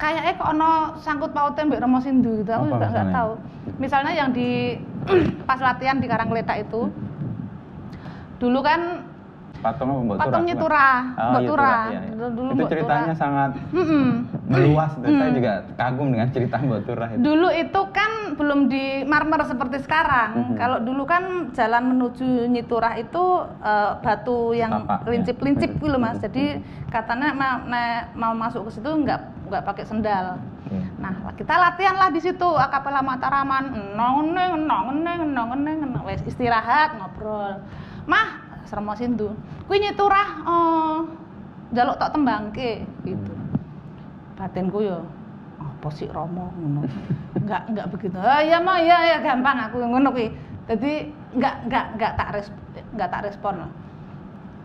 [0.00, 2.50] kayaknya kok ono sangkut pautnya Mbak Romo Sindu gitu.
[2.50, 3.32] Aku Apa juga nggak tahu.
[3.78, 4.80] Misalnya yang di
[5.48, 6.88] pas latihan di Karangletak itu
[8.42, 9.06] dulu kan
[9.64, 10.24] Patung apa Mbok Turah?
[10.28, 11.72] patungnya turah, Oh, Mbak iya, Turah.
[11.88, 12.12] iya, iya.
[12.12, 13.16] Dulu- dulu itu Mbak ceritanya Turah.
[13.16, 13.50] sangat
[14.44, 15.08] meluas tuh.
[15.08, 17.20] Saya juga kagum dengan cerita Mbok Turah itu.
[17.22, 20.30] Dulu itu kan belum di marmer seperti sekarang.
[20.54, 23.24] Kalau dulu kan jalan menuju Nyiturah itu
[23.58, 25.00] eh, batu yang ya.
[25.02, 26.20] lincip-lincip gitu mas.
[26.20, 30.36] Jadi katanya ma- ma- mau masuk ke situ nggak nggak pakai sendal.
[30.62, 30.76] Oke.
[30.96, 36.20] Nah kita latihan lah di situ akapela Mataraman, nong neng nong neng nong neng wes
[36.22, 37.64] istirahat ngobrol.
[38.04, 39.32] Mah sermo sindu,
[39.68, 40.98] kui Nyiturah oh,
[41.74, 43.32] jaluk tok tembangke gitu.
[44.34, 45.04] Batinku yo
[45.60, 46.50] apa sih Romo?
[46.56, 46.82] ngono.
[47.38, 48.16] Nggak nggak begitu.
[48.18, 50.32] Oh iya mah iya iya gampang aku ngono kuwi.
[50.64, 52.48] Jadi nggak nggak nggak tak res
[52.96, 53.54] nggak tak respon.
[53.62, 53.70] Lah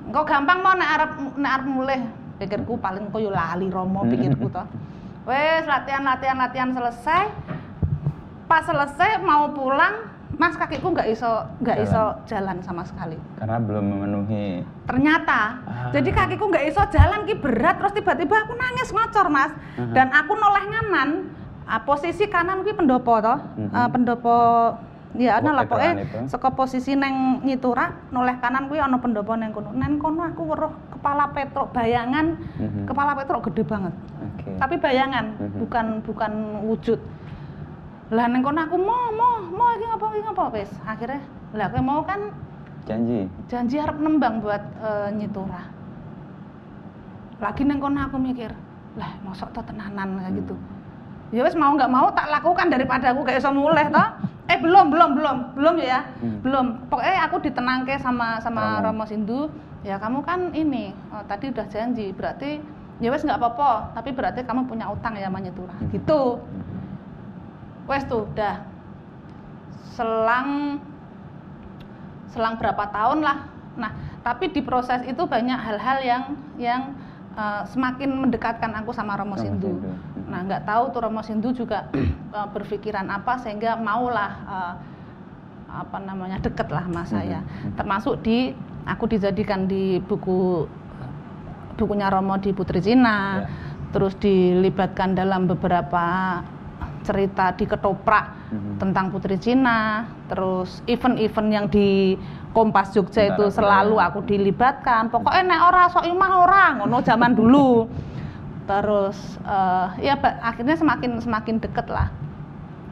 [0.09, 2.01] engko gampang mau nek arep nek arep mulih.
[2.39, 4.63] Pikirku paling kok yo lali romo pikirku to.
[5.29, 7.23] Wes latihan latihan latihan selesai.
[8.49, 13.17] Pas selesai mau pulang mas kakiku nggak iso nggak iso jalan sama sekali.
[13.39, 14.61] Karena belum memenuhi.
[14.85, 15.41] Ternyata.
[15.65, 15.89] Ah.
[15.89, 17.81] jadi kakiku nggak iso jalan ki berat.
[17.81, 19.51] Terus tiba-tiba aku nangis ngocor mas.
[19.75, 19.93] Mhm.
[19.95, 21.09] dan aku noleh nganan.
[21.65, 23.73] Ah, posisi kanan ki pendopo toh Mhm.
[23.73, 24.35] Ah, pendopo
[25.17, 29.73] ya ana lah pokoke saka posisi neng nyitura noleh kanan kuwi ana pendopo neng kono.
[29.73, 32.37] Neng kono aku weruh kepala petruk bayangan.
[32.57, 32.85] Mhm.
[32.85, 33.93] kepala petruk gede banget.
[34.19, 34.51] Oke.
[34.55, 35.57] tapi bayangan Mhm.
[35.63, 36.31] bukan bukan
[36.63, 36.99] wujud
[38.09, 40.71] lah neng kono aku mau mau mau iki ngapa iki ngapa wis.
[40.81, 41.21] Akhirnya
[41.53, 42.33] lah aku mau kan?
[42.89, 43.29] Janji.
[43.45, 45.61] janji harap nembang buat eh, nyitura
[47.37, 48.49] lagi neng kono aku mikir
[48.97, 50.55] lah mosok to tenanan kayak gitu.
[51.29, 54.09] Ya wes mau nggak mau tak lakukan daripada aku kayak iso mulih toh.
[54.49, 56.01] Eh belum belum belum belum ya.
[56.19, 56.41] Hmm.
[56.41, 56.65] belum.
[56.89, 59.05] Pokoknya aku ditenangke sama sama Romo.
[59.05, 59.53] Romo Sindu.
[59.85, 62.59] Ya kamu kan ini oh, tadi udah janji berarti
[62.99, 65.87] ya wes nggak apa-apa tapi berarti kamu punya utang ya sama Hmm.
[65.93, 66.35] gitu
[67.89, 68.61] wes tuh udah
[69.97, 70.77] selang
[72.29, 73.37] selang berapa tahun lah
[73.75, 76.23] nah tapi di proses itu banyak hal-hal yang
[76.61, 76.81] yang
[77.33, 79.91] eh, semakin mendekatkan aku sama Romo Sindu Sindu.
[80.29, 81.89] nah nggak tahu tuh Romo Sindu juga
[82.37, 84.73] eh, berpikiran apa sehingga maulah eh,
[85.69, 87.77] apa namanya deket lah sama saya Mhm.
[87.77, 88.53] termasuk di
[88.85, 90.65] aku dijadikan di buku
[91.77, 93.47] bukunya Romo di Putri Cina Ya.
[93.89, 96.05] terus dilibatkan dalam beberapa
[97.09, 98.77] cerita di ketoprak Mhm.
[98.77, 102.13] tentang Putri Cina terus event-event yang di
[102.49, 104.07] Kompas Jogja itu Tentara selalu budaya.
[104.07, 107.89] aku dilibatkan pokoknya nek ora sok imah orang ngono zaman dulu
[108.65, 112.13] terus eh, ya akhirnya semakin semakin deket lah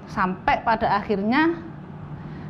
[0.07, 1.57] sampai pada akhirnya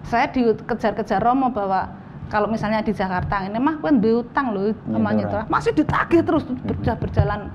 [0.03, 1.91] saya dikejar-kejar Romo bahwa
[2.27, 5.15] kalau misalnya di Jakarta ini mah kan utang loh sama Nyitura.
[5.15, 7.51] nyitura masih ditagih terus berja- berjalan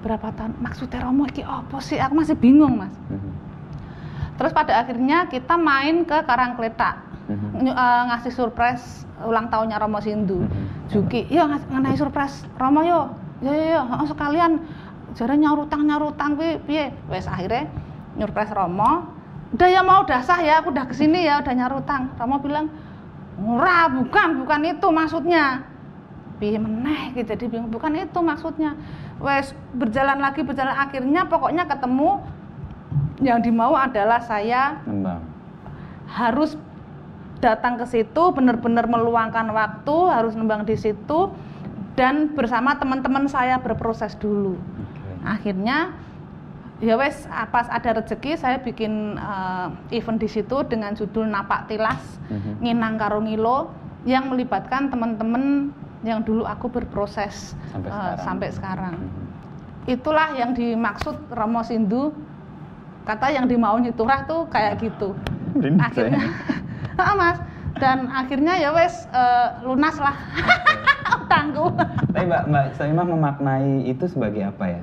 [0.00, 3.30] berapa tahun maksudnya Romo iki apa sih aku masih bingung mas Mhm.
[4.34, 7.00] Terus pada akhirnya kita main ke Karangkletak.
[7.24, 7.48] Mhm.
[7.64, 10.44] Ny- eh, ngasih surprise ulang tahunnya Romo Sindu.
[10.44, 10.90] Mhm.
[10.92, 13.14] Juki yo ngas- ngenai surprise Romo yo.
[13.40, 13.82] Yo yo, yo.
[13.82, 14.52] heeh, sekalian.
[15.14, 16.90] Jare nyaur utang nyaur utang kuwi piye?
[17.06, 17.70] Wes akhirnya
[18.18, 19.08] nyurprise Romo.
[19.54, 22.42] Udah ya mau udah sah ya aku udah ke sini ya udah nyaur utang Romo
[22.42, 22.66] bilang
[23.38, 25.62] murah bukan bukan itu maksudnya.
[26.42, 28.74] Piye meneh gitu jadi bingung bukan itu maksudnya.
[29.22, 32.18] Wes berjalan lagi berjalan akhirnya pokoknya ketemu
[33.20, 35.22] yang dimau adalah saya Nembang.
[36.08, 36.58] harus
[37.38, 41.30] datang ke situ benar-benar meluangkan waktu harus nembang di situ
[41.94, 45.10] dan bersama teman-teman saya berproses dulu Oke.
[45.22, 45.94] akhirnya
[46.80, 47.22] ya wes
[47.52, 52.58] pas ada rezeki saya bikin eh, event di situ dengan judul Napak Tilas Mhm.
[52.58, 53.68] Nginang Karo Ngilo
[54.02, 55.70] yang melibatkan teman-teman
[56.02, 58.18] yang dulu aku berproses Sampai eh, sekarang.
[58.18, 59.24] sampai sekarang Mhm.
[59.86, 62.16] itulah yang dimaksud Romo Sindu
[63.04, 65.12] kata yang dimau nyiturah tuh kayak gitu
[65.78, 66.24] akhirnya.
[66.96, 67.38] Ah, mas
[67.76, 70.14] dan akhirnya ya wes eh, lunas lah
[71.20, 71.68] utangku
[72.10, 74.82] Tapi Mbak Mbak Saimah memaknai itu sebagai apa ya?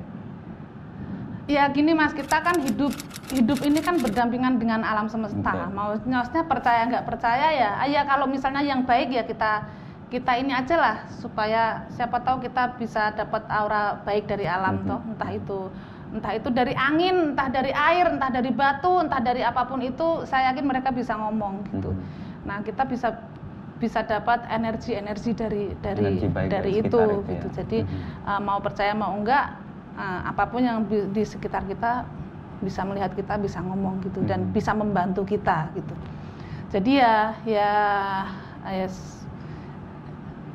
[1.48, 2.94] ya gini mas kita kan hidup
[3.28, 5.74] hidup ini kan berdampingan dengan alam semesta Oke.
[5.74, 9.66] mau maksudnya percaya nggak percaya ya ah, ya kalau misalnya yang baik ya kita
[10.08, 14.86] kita ini aja lah supaya siapa tahu kita bisa dapat aura baik dari alam Mhm.
[14.86, 15.60] toh entah itu
[16.12, 20.28] entah itu dari angin entah dari air entah dari batu entah dari apa pun itu
[20.28, 22.04] saya yakin mereka bisa ngomong gitu Mhm.
[22.44, 23.16] nah kita bisa
[23.80, 27.52] bisa dapat energi-energi dari dari Energi baik dari itu itu gitu ya.
[27.58, 27.98] jadi Mhm.
[28.28, 29.56] uh, mau percaya mau enggak
[29.96, 32.04] uh, apa pun yang di sekitar kita
[32.60, 34.52] bisa melihat kita bisa ngomong gitu dan Mhm.
[34.52, 35.96] bisa membantu kita gitu
[36.70, 37.70] jadi ya ya
[38.68, 39.24] ya s-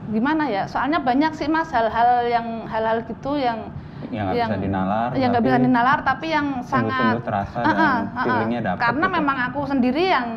[0.07, 3.67] gimana ya soalnya banyak sih mas hal-hal yang hal-hal gitu yang
[4.07, 5.09] Yang nggak bisa dinalar.
[5.17, 8.23] yang nggak bisa tapi dinalar tapi yang sangat sungguh-sungguh terasa Ah, dan ah, ah, ah.
[8.23, 9.15] feelingnya dapat karena gitu.
[9.17, 10.27] memang aku sendiri yang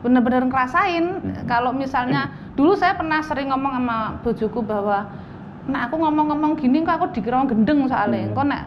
[0.00, 1.44] bener-bener ngerasain Mhm.
[1.44, 2.22] kalau misalnya
[2.58, 5.08] dulu saya pernah sering ngomong sama bojoku bahwa
[5.66, 8.34] nah aku ngomong-ngomong gini kok aku dikira gendeng soalnya Mhm.
[8.34, 8.62] kok nek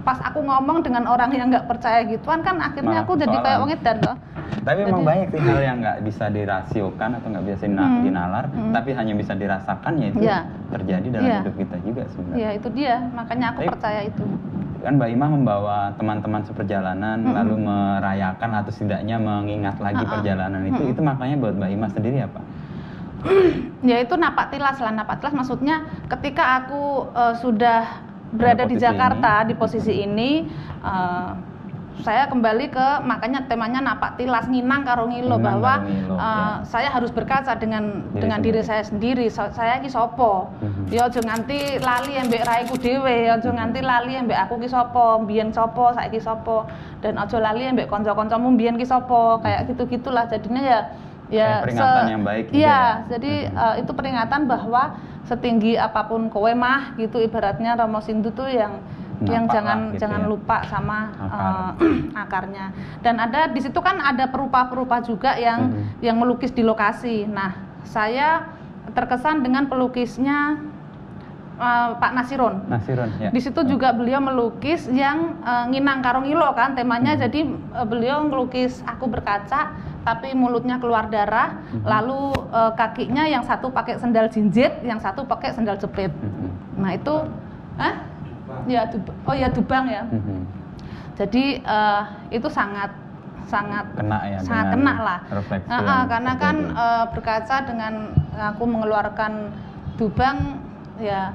[0.00, 3.58] pas aku ngomong dengan orang yang nggak percaya gituan kan akhirnya Malah aku jadi kayak
[3.58, 4.16] wong edan toh
[4.60, 8.02] Tapi memang Jadi- banyak sih hal yang nggak bisa dirasiokan atau nggak bisa Hmm.
[8.02, 8.72] dinalar, Hmm.
[8.72, 10.38] tapi hanya bisa dirasakan ya itu Iya.
[10.68, 11.38] terjadi dalam Iya.
[11.40, 12.36] hidup kita juga sebenarnya.
[12.36, 14.24] ya itu dia makanya aku Tapi- percaya itu
[14.80, 17.36] Kan Mbak Ima membawa teman-teman seperjalanan Mm-mm.
[17.36, 20.12] lalu merayakan atau setidaknya mengingat lagi Ah-ah.
[20.14, 20.92] perjalanan itu, Mm-mm.
[20.92, 22.40] itu maknanya buat Mbak Ima sendiri apa?
[23.82, 26.82] ya itu napak tilas lah napak tilas maksudnya ketika aku
[27.12, 27.80] eh, sudah
[28.30, 29.46] berada di Jakarta ini.
[29.46, 30.30] di posisi ini
[30.80, 31.30] eh,
[32.00, 36.64] saya kembali ke makanya temanya napak tilas nginang karo ngilo Nginang bahwa ngilo, eh, ya.
[36.64, 38.64] saya harus berkaca dengan Diri dengan diri sendiri.
[38.64, 40.88] saya sendiri So- saya ki sapa Mhm.
[40.88, 45.20] ya aja nganti lali ambek raiku dhewe ya aja nganti lali ambek aku ki sapa
[45.20, 46.64] mbiyen sapa saiki sapa
[46.98, 50.80] dan aja lali ambek kanca-kancamu mbiyen ki sapa kayak gitu-gitulah jadinya ya
[51.28, 52.82] ya peringatan yang baik gitu iya ya.
[53.08, 53.60] jadi Mhm.
[53.60, 54.82] eh, itu peringatan bahwa
[55.22, 58.80] setinggi apa pun kowe mah gitu ibaratnya Romo Sindu tuh yang
[59.20, 60.26] yang Napak jangan gitu jangan ya.
[60.26, 61.44] lupa sama Akar.
[61.44, 61.70] eh,
[62.24, 62.66] akarnya
[62.98, 65.82] dan ada di situ kan ada perupa-perupa juga yang Mhm.
[66.00, 67.52] yang melukis di lokasi nah
[67.84, 68.48] saya
[68.90, 70.56] terkesan dengan pelukisnya
[71.54, 73.28] eh, Pak Nasiron Nasiron ya.
[73.28, 77.20] di situ juga beliau melukis yang eh, nginang karo ngilo kan temanya Hmm.
[77.20, 77.40] jadi
[77.76, 81.84] eh, beliau melukis aku berkaca tapi mulutnya keluar darah Mhm.
[81.84, 86.48] lalu eh, kakinya yang satu pakai sendal jinjit yang satu pakai sendal jepit Mhm.
[86.76, 87.14] nah itu
[87.76, 87.94] Hah?
[88.66, 88.82] ya
[89.24, 90.40] oh ya dubang ya Mhm.
[91.14, 92.90] jadi eh, itu sangat
[93.44, 94.38] sangat Kena ya.
[94.40, 95.18] sangat kena lah.
[95.66, 97.92] Nah, ah, karena kan eh, berkaca dengan
[98.38, 99.50] aku mengeluarkan
[99.98, 100.62] dubang
[100.96, 101.34] ya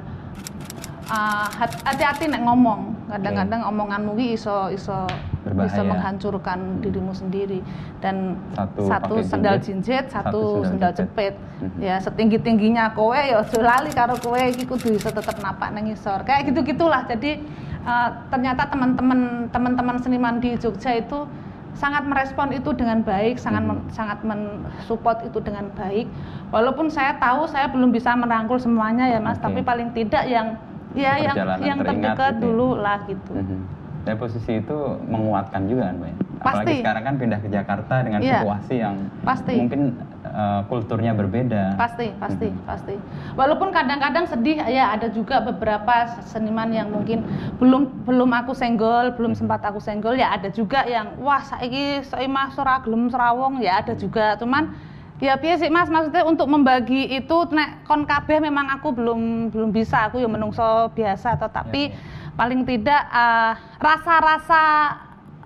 [1.05, 5.05] ah, hat- hati-hati nek ngomong kadang-kadang omonganmu ki iso iso
[5.45, 5.69] Berbahaya.
[5.69, 7.61] bisa menghancurkan dirimu sendiri
[8.01, 11.33] dan Satu satu, sendal jinjit, jinjit satu, satu sendal jepit.
[11.55, 11.77] Mhm.
[11.79, 15.85] ya setinggi tingginya kowe ya ojo lali karo kowe iki kudu iso tetep napak nang
[15.85, 17.39] ngisor kayak gitu gitulah jadi
[17.79, 21.29] eh, ternyata teman-teman teman-teman seniman di Jogja itu
[21.73, 23.69] sangat merespon itu dengan baik sangat Mhm.
[23.69, 26.07] men- sangat mensupport itu dengan baik
[26.49, 29.43] walaupun saya tahu saya belum bisa merangkul semuanya ya mas Oke.
[29.45, 30.57] tapi paling tidak yang
[30.93, 32.41] ya yang Perjalanan yang terdekat gitu ya.
[32.41, 33.59] dulu lah gitu Mhm.
[34.05, 36.07] Dan posisi itu menguatkan juga kan, Mbak?
[36.07, 36.15] ya?
[36.35, 36.73] Apalagi Pasti.
[36.77, 38.37] sekarang kan pindah ke Jakarta dengan Iya.
[38.37, 39.53] situasi yang Pasti.
[39.57, 39.81] mungkin
[40.25, 41.73] eh, kulturnya berbeda.
[41.73, 42.65] Pasti, pasti, Mhm.
[42.65, 42.95] pasti.
[43.33, 47.23] Walaupun kadang-kadang sedih, ya ada juga beberapa seniman yang mungkin
[47.55, 52.51] belum belum aku senggol, belum sempat aku senggol, ya ada juga yang wah saiki soimah
[52.51, 54.35] sora gelem serawong, ya ada juga.
[54.35, 54.75] Cuman
[55.17, 59.71] ya piye sih Mas, maksudnya untuk membagi itu nek kon kabeh memang aku belum belum
[59.71, 62.24] bisa, aku ya menungso biasa atau tapi Ya, ya.
[62.35, 64.61] Paling tidak eh, rasa-rasa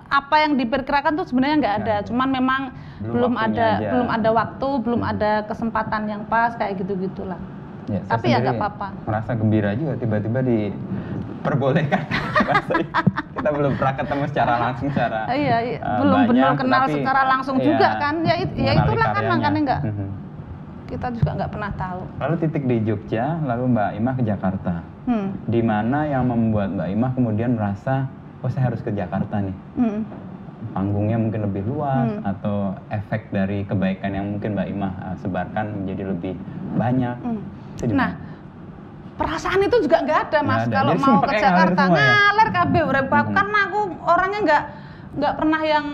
[0.09, 2.05] apa yang diperkirakan tuh sebenarnya nggak ada, ada.
[2.09, 2.61] cuman memang
[2.99, 3.89] Belum belum ada aja.
[3.93, 7.37] belum ada waktu, belum ada kesempatan yang pas kayak gitu gitulah.
[7.85, 8.87] Ya, Tapi ya nggak apa-apa.
[9.05, 12.03] Merasa gembira juga tiba-tiba diperbolehkan.
[13.39, 15.77] Kita belum pernah ketemu secara langsung secara iya, iya.
[15.79, 18.13] eh, belum benar kenal tetapi, secara langsung iya, juga kan.
[18.19, 20.07] Ya, it- ya itulah kan makanya nggak Mhm.
[20.89, 22.01] Kita juga nggak pernah tahu.
[22.17, 24.73] Lalu titik di Jogja, lalu Mbak Imah ke Jakarta.
[25.05, 25.27] Hmm.
[25.45, 28.09] Di mana yang membuat Mbak Imah kemudian merasa,
[28.41, 29.55] oh saya harus ke Jakarta nih.
[29.77, 30.01] Hmm.
[30.69, 32.25] Panggungnya mungkin lebih luas Hmm.
[32.25, 32.57] atau
[32.89, 36.33] efek dari kebaikan yang mungkin Mbak Imah eh, sebarkan menjadi lebih
[36.73, 37.15] banyak.
[37.21, 37.41] Hmm.
[37.89, 38.11] Nah,
[39.15, 40.73] perasaan itu juga nggak ada mas ada.
[40.73, 42.09] kalau Jadi mau ke Jakarta ngalir ya?
[42.09, 43.35] ngalir kabeh Mhm.
[43.35, 44.63] karena aku orangnya nggak
[45.09, 45.85] nggak pernah yang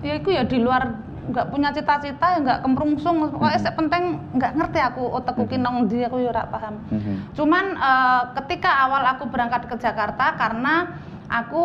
[0.00, 0.82] ya itu ya di luar
[1.26, 3.64] nggak punya cita-cita ya nggak kemrungsung pokoknya Mhm.
[3.64, 5.50] saya penting nggak ngerti aku otakku Mhm.
[5.50, 7.14] kinong di aku ya ora paham Mhm.
[7.34, 10.94] Cuman eh, ketika awal aku berangkat ke Jakarta karena
[11.26, 11.64] aku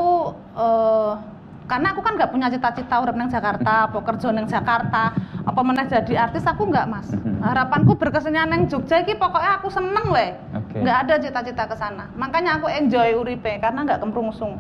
[0.58, 1.14] eh,
[1.62, 5.88] karena aku kan nggak punya cita-cita urip nang Jakarta, apa kerja nang Jakarta, apa meneh
[5.88, 7.08] jadi artis aku nggak mas.
[7.16, 7.40] Mhm.
[7.40, 10.36] Harapanku berkesenian nang Jogja iki pokoknya aku seneng weh.
[10.76, 12.12] Nggak ada cita-cita ke sana.
[12.20, 14.60] Makanya aku enjoy uripe karena nggak kemrungsung.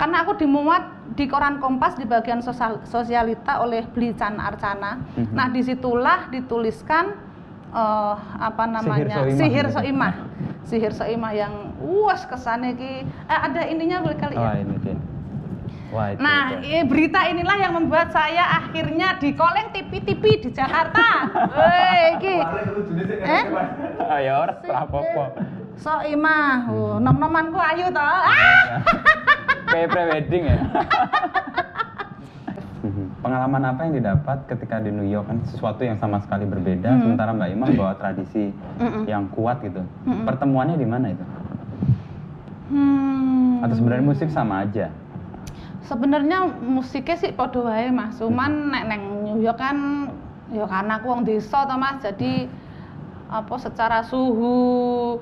[0.00, 4.96] Karena aku dimuat di koran Kompas di bagian sosial, sosialita oleh Blican Arcana.
[4.96, 5.36] Mhm.
[5.36, 7.12] Nah di situlah dituliskan
[7.68, 10.14] eh, apa namanya sihir soimah
[10.64, 14.96] sihir soimah yang uas kesane ki eh, ada ininya boleh kali ya ini dia.
[15.90, 16.22] Wah itu.
[16.22, 16.70] nah itu.
[16.70, 22.34] eh, berita inilah yang membuat saya akhirnya dikoleng TV-TV di Jakarta Woi iki
[23.26, 23.44] eh
[24.10, 25.24] Ayo orang apa-apa.
[25.74, 28.30] soimah oh, nom-nomanku ayu toh ah!
[29.70, 30.58] Kayak pre-wedding ya.
[32.80, 33.04] Mhm.
[33.20, 37.00] Pengalaman apa yang didapat ketika di New York kan sesuatu yang sama sekali berbeda, Hmm.
[37.04, 39.04] sementara Mbak Imah bawa tradisi Mm-mm.
[39.04, 39.84] yang kuat gitu.
[40.08, 40.24] Mm-mm.
[40.24, 41.24] Pertemuannya di mana itu?
[42.70, 43.60] Hmm.
[43.60, 44.88] Atau sebenarnya musik sama aja?
[45.80, 50.06] sebenarnya musiknya sih podo wae mas cuman nek neng New York kan
[50.54, 52.46] ya karena aku wong desa to mas jadi
[53.26, 55.18] apa secara suhu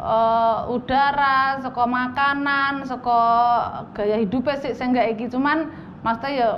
[0.00, 3.18] eh, udara saka makanan saka
[3.92, 5.68] gaya hidupnya sih saya nggak iki cuman
[6.00, 6.50] maksudnya ya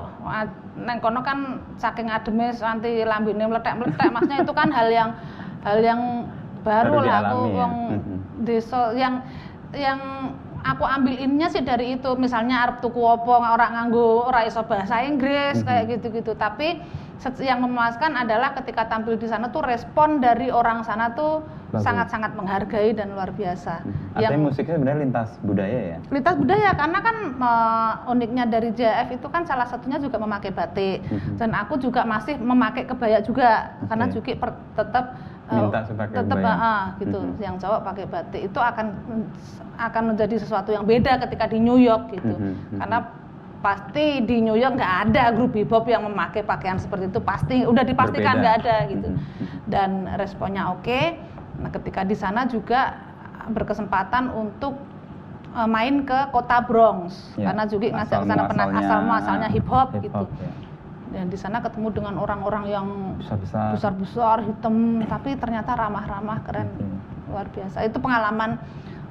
[0.78, 5.10] neng kono kan saking ademe nanti lambene meletek-meletek maksudnya itu kan hal yang
[5.66, 6.00] hal yang
[6.62, 7.54] baru, Baru lah aku ya.
[7.58, 8.16] wong Mhm.
[8.46, 9.14] desa yang
[9.74, 9.98] yang
[10.62, 15.02] aku ambil ininya sih dari itu misalnya arep tuku opo orang nganggo ora iso bahasa
[15.02, 15.66] Inggris Mhm.
[15.66, 16.78] kayak gitu-gitu tapi
[17.38, 22.92] yang memuaskan adalah ketika tampil di sana tuh respon dari orang sana tuh sangat-sangat menghargai
[22.92, 23.80] dan luar biasa.
[23.80, 24.18] Hmm.
[24.18, 25.98] Artinya musiknya sebenarnya lintas budaya ya?
[26.10, 31.00] lintas budaya karena kan eh, uniknya dari JF itu kan salah satunya juga memakai batik
[31.06, 31.38] Mhm.
[31.38, 34.14] dan aku juga masih memakai kebaya juga karena Oke.
[34.18, 35.04] juga per- tetap
[36.12, 37.40] tetap ah, gitu Mhm.
[37.40, 38.86] yang cowok pakai batik itu akan
[39.76, 42.78] akan menjadi sesuatu yang beda ketika di New York gitu Mhm, mhm.
[42.80, 42.98] karena
[43.62, 47.62] pasti di New York nggak ada grup hip hop yang memakai pakaian seperti itu pasti
[47.62, 49.46] udah dipastikan nggak ada gitu mhm.
[49.70, 51.00] dan responnya oke
[51.62, 52.98] nah ketika di sana juga
[53.48, 54.74] berkesempatan untuk
[55.54, 59.66] eh, main ke kota Bronx Ya, karena juga asal ke sana pernah asal muasalnya hip
[59.70, 60.50] hop hip gitu ya.
[61.14, 62.86] dan di sana ketemu dengan orang-orang yang
[63.22, 63.78] Besar-besar.
[63.78, 64.74] besar-besar hitam
[65.06, 66.86] tapi ternyata ramah-ramah keren Oke.
[67.30, 68.58] luar biasa itu pengalaman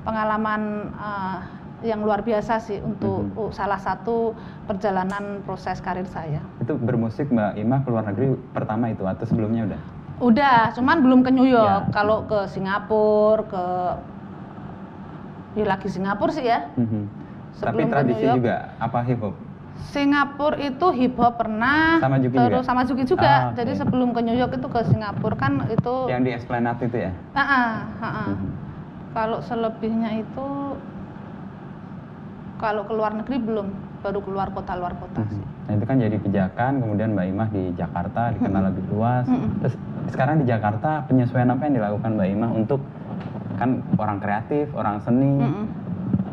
[0.03, 0.61] pengalaman
[0.91, 1.39] eh,
[1.81, 3.37] yang luar biasa sih untuk Mhm.
[3.37, 8.87] uh, salah satu perjalanan proses karir saya Itu bermusik Mbak Ima ke luar negeri pertama
[8.87, 9.81] itu atau sebelumnya udah?
[10.21, 11.89] Udah, cuman belum ke New York.
[11.89, 11.91] Ya.
[11.91, 13.65] Kalau ke Singapura, ke
[15.57, 16.69] ya lagi Singapura sih ya.
[16.77, 17.01] Mhm.
[17.51, 18.35] Tapi Sebelum ke tradisi York.
[18.37, 19.35] juga apa hip hop?
[19.81, 22.69] Singapura itu hip hop pernah, Sama Juki terus juga?
[22.69, 23.25] sama Juki juga.
[23.25, 23.57] Ah, oke.
[23.57, 25.95] Jadi sebelum ke New York itu ke Singapura kan itu.
[26.05, 27.11] Yang di Esplanade itu ya?
[27.33, 28.27] Ah, ah, ah, ah.
[28.29, 28.49] Mhm.
[29.11, 30.47] Kalau selebihnya itu
[32.61, 33.67] kalau ke luar negeri belum,
[34.05, 35.41] baru keluar kota luar kota sih.
[35.65, 39.25] Nah itu kan jadi pijakan, kemudian Mbak Imah di Jakarta dikenal lebih luas.
[39.25, 39.65] Mm-mm.
[39.65, 39.75] Terus
[40.13, 42.79] sekarang di Jakarta penyesuaian apa yang dilakukan Mbak Imah untuk
[43.57, 45.65] kan orang kreatif, orang seni, Mm-mm.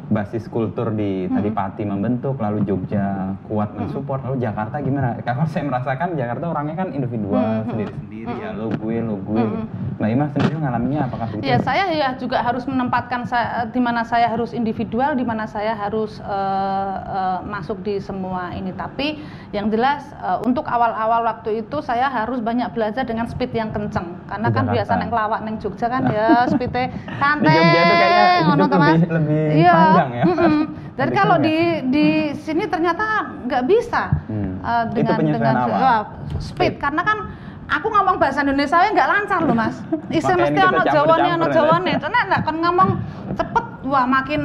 [0.08, 5.16] Basis kultur di tadi Pati membentuk, lalu Jogja kuat mensupport, lalu Jakarta gimana?
[5.26, 9.36] Kalau saya merasakan Jakarta orangnya kan individual, sendiri-sendiri ya, lo gue, lo gue.
[9.38, 9.64] Mm-mm.
[9.98, 11.44] Mbak Imah sendiri mengalaminya apakah begitu?
[11.44, 15.74] Ya saya ya juga harus menempatkan saya di mana saya harus individual, di mana saya
[15.74, 18.70] harus eh, eh, masuk di semua ini.
[18.70, 19.18] Tapi
[19.50, 24.16] yang jelas eh, untuk awal-awal waktu itu saya harus banyak belajar dengan speed yang kenceng.
[24.24, 27.42] Karena kan biasa neng kelawak neng Jogja kan ya speednya santai.
[27.42, 28.88] Di Jogja kayaknya tuh, Mas.
[28.94, 30.24] lebih- lebih Iya, panjang ya.
[30.24, 30.62] mm-mm.
[30.98, 31.56] Dan Lebih kalau di
[31.88, 32.06] di
[32.36, 33.04] sini ternyata
[33.44, 34.58] nggak bisa Hmm.
[34.90, 35.78] Itu dengan dengan awal.
[35.78, 36.00] wah,
[36.38, 37.18] speed karena kan
[37.66, 39.78] aku ngomong bahasa Indonesia ya nggak lancar loh mas.
[40.10, 41.54] Isi mesti ono campur-campur Jawane ya.
[41.54, 41.92] Jawane.
[41.96, 42.88] Karena nggak kan ngomong
[43.32, 44.42] cepet wah makin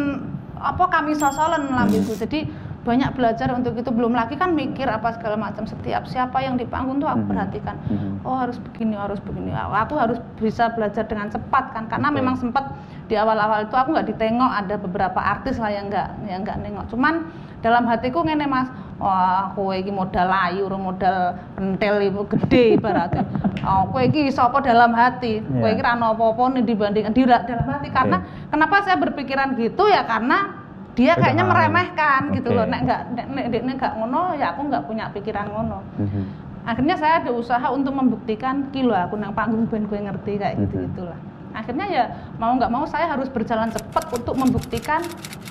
[0.56, 1.94] apa kami sosolan lah Hmm.
[1.94, 2.14] gitu.
[2.16, 2.40] Jadi
[2.84, 3.90] banyak belajar untuk itu.
[3.90, 5.64] Belum lagi kan mikir apa segala macam.
[5.64, 7.32] Setiap siapa yang di panggung tuh aku Mhm.
[7.32, 7.76] perhatikan.
[7.88, 8.12] Mhm.
[8.24, 9.52] oh harus begini harus begini.
[9.52, 11.88] Aku harus bisa belajar dengan cepat kan.
[11.88, 12.20] Karena Betul.
[12.20, 12.76] memang sempat
[13.08, 14.52] di awal-awal itu aku nggak ditengok.
[14.64, 16.86] Ada beberapa artis lah yang nggak yang nggak nengok.
[16.92, 17.28] Cuman
[17.64, 18.68] dalam hatiku ngene mas.
[18.94, 23.24] Wah kowe iki modal layu modal pentel ibu gede ibaratnya.
[23.64, 25.40] Oh kowe iki sapa dalam hati?
[25.40, 25.76] Kowe Iya.
[25.76, 27.88] iki ra ono apa-apa nih dibandingkan di dalam hati.
[27.92, 28.20] Karena
[28.52, 29.88] kenapa saya berpikiran gitu?
[29.88, 30.63] Ya karena
[30.94, 32.56] dia kayaknya meremehkan gitu Oke.
[32.56, 36.24] loh nek nggak nek nek nek nggak ngono ya aku nggak punya pikiran ngono Mhm.
[36.64, 40.62] akhirnya saya ada usaha untuk membuktikan kilo aku nang panggung ben gue ngerti kayak Mhm.
[40.64, 41.20] gitu gitulah
[41.52, 42.04] akhirnya ya
[42.38, 45.02] mau nggak mau saya harus berjalan cepat untuk membuktikan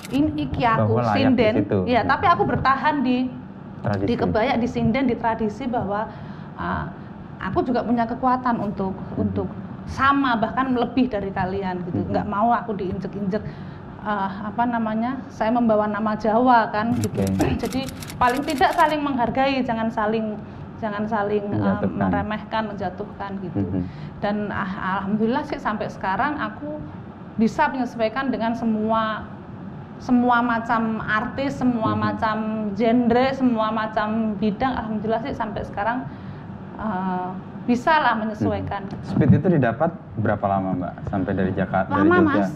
[0.09, 1.53] ini iki aku Bahwa sinden
[1.85, 3.27] ya tapi aku bertahan di
[3.81, 4.07] Tradisi.
[4.07, 6.07] di kebaya di sinden di tradisi bahwa
[6.55, 6.87] ah,
[7.41, 9.51] aku juga punya kekuatan untuk untuk
[9.83, 12.09] sama bahkan lebih dari kalian gitu Mhm.
[12.09, 13.43] nggak mau aku diinjek-injek
[14.03, 17.47] ah, apa namanya saya membawa nama Jawa kan gitu Oke.
[17.63, 17.81] jadi
[18.15, 20.35] paling tidak saling menghargai jangan saling
[20.77, 22.11] jangan saling Menjatuhkan.
[22.11, 23.81] meremehkan menjatuhkan gitu Mhm.
[24.19, 26.77] dan ah, alhamdulillah sih sampai sekarang aku
[27.33, 29.25] bisa menyesuaikan dengan semua
[29.97, 31.99] semua macam artis, semua Mhm.
[32.03, 32.37] macam
[32.75, 34.75] genre, semua macam bidang.
[34.75, 36.03] Alhamdulillah sih sampai sekarang
[36.75, 37.31] uh,
[37.63, 38.81] bisa lah menyesuaikan.
[39.05, 40.93] Speed itu didapat berapa lama Mbak?
[41.07, 42.43] Sampai dari Jakarta Lama dari Jogja?
[42.43, 42.51] mas,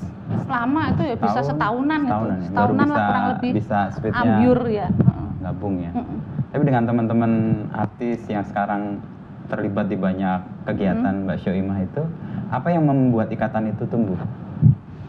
[0.46, 1.50] lama itu ya bisa Setahun?
[1.50, 2.48] setahunan, Setahunan itu, ya?
[2.50, 3.52] Setahunan lah bisa- kurang lebih.
[3.54, 4.88] bisa speednya ambiur ya.
[5.40, 5.92] Gabung ya.
[5.94, 6.18] Mm-mm.
[6.48, 7.32] Tapi dengan teman-teman
[7.72, 9.00] artis yang sekarang
[9.48, 11.24] terlibat di banyak kegiatan Hmm.
[11.24, 12.04] Mbak Syoimah itu,
[12.50, 14.20] apa yang membuat ikatan itu tumbuh?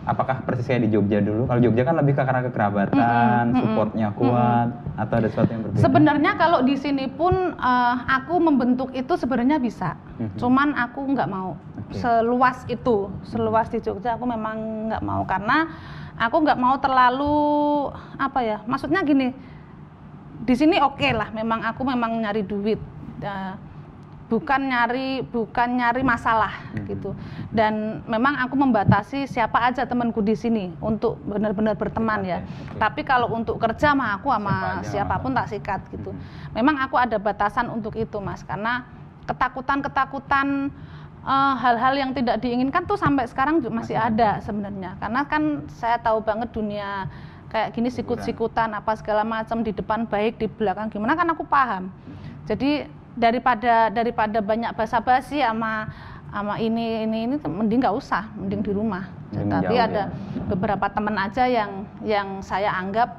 [0.08, 1.44] Apakah persis kayak di Jogja dulu?
[1.44, 5.62] Kalau Jogja kan lebih ke karena kekerabatan, Mm-mm, mm-mm, supportnya kuat, atau ada sesuatu yang
[5.68, 5.84] berbeda?
[5.84, 10.40] Sebenarnya kalau di sini pun eh, aku membentuk itu sebenarnya bisa, Mhm.
[10.40, 12.00] cuman aku nggak mau Oke.
[12.00, 15.68] seluas itu, seluas di Jogja aku memang nggak mau karena
[16.16, 17.36] aku nggak mau terlalu
[18.16, 19.36] apa ya, maksudnya gini,
[20.40, 22.80] di sini oke lah, memang aku memang nyari duit,
[23.20, 23.52] eh,
[24.28, 26.84] bukan nyari bukan nyari masalah Mhm.
[26.84, 27.10] gitu,
[27.48, 32.44] dan memang aku membatasi siapa aja temanku di sini untuk benar-benar berteman ya.
[32.44, 32.76] Oke.
[32.76, 36.12] Tapi kalau untuk kerja mah aku Siapa sama aja, siapa pun tak sikat gitu.
[36.12, 36.52] Mhm.
[36.60, 38.84] Memang aku ada batasan untuk itu mas, karena
[39.24, 40.70] ketakutan-ketakutan
[41.18, 44.96] eh, hal-hal yang tidak diinginkan tuh sampai sekarang juga masih Masih ada sebenarnya.
[44.96, 47.10] Karena kan saya tahu banget dunia
[47.48, 51.88] kayak gini sikut-sikutan apa segala macam di depan baik di belakang gimana kan aku paham.
[52.48, 52.84] Jadi
[53.18, 55.90] daripada daripada banyak basa-basi sama
[56.28, 60.42] sama ini ini ini mending nggak usah mending di rumah Mending tapi jauh, ada ya.
[60.46, 61.72] beberapa teman aja yang
[62.04, 63.16] yang saya anggap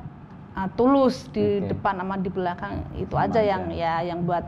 [0.56, 1.74] uh, tulus di Oke.
[1.74, 3.50] depan sama di belakang itu Sama aja aja.
[3.50, 4.46] yang ya yang buat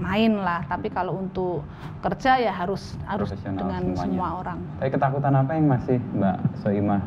[0.00, 1.60] main lah tapi kalau untuk
[2.00, 4.00] kerja ya harus harus dengan semuanya.
[4.00, 7.02] semua orang Tapi ketakutan apa yang masih Mbak Soimah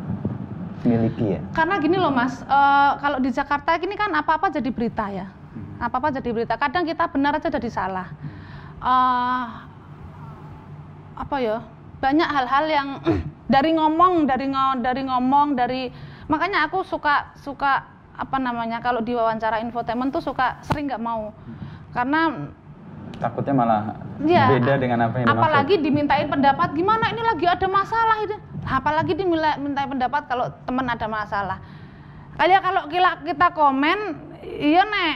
[0.86, 1.42] miliki ya?
[1.58, 5.26] karena gini loh mas eh, kalau di Jakarta ini kan apa apa jadi berita ya
[5.78, 6.56] apa apa jadi berita.
[6.56, 8.08] Kadang kita benar aja jadi salah.
[8.78, 9.44] Eh,
[11.16, 11.64] apa ya?
[11.98, 12.88] Banyak hal-hal yang
[13.54, 15.82] dari ngomong dari ngo- dari ngomong dari
[16.26, 21.32] makanya aku suka suka apa namanya kalau di wawancara infotainment tuh suka sering nggak mau.
[21.92, 22.52] Karena
[23.16, 23.82] Takutnya malah
[24.20, 25.40] Ya, beda dengan apa yang dimaksud.
[25.40, 31.08] apalagi dimintain pendapat gimana ini lagi ada masalah itu apalagi dimintain pendapat kalau teman ada
[31.08, 31.58] masalah.
[32.36, 32.82] Kayak kalau
[33.24, 34.00] kita komen
[34.44, 35.16] iya nek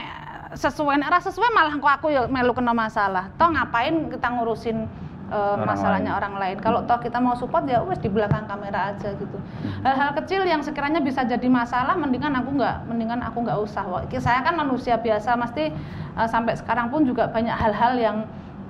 [0.50, 3.30] sesuai nek ra sesuai malah kok aku ya melu kena masalah.
[3.38, 4.82] Toh ngapain kita ngurusin
[5.30, 6.18] eh, Orang masalahnya lain.
[6.18, 6.56] orang lain?
[6.58, 9.38] Kalau toh kita mau support ya wes di belakang kamera aja gitu.
[9.86, 13.86] Hal-hal kecil yang sekiranya bisa jadi masalah mendingan aku nggak mendingan aku nggak usah.
[14.18, 15.70] Saya kan manusia biasa mesti
[16.18, 18.16] eh, sampai sekarang pun juga banyak hal-hal yang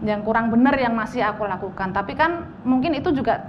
[0.04, 1.96] yang kurang benar yang masih aku lakukan.
[1.96, 3.40] Tapi kan mungkin itu juga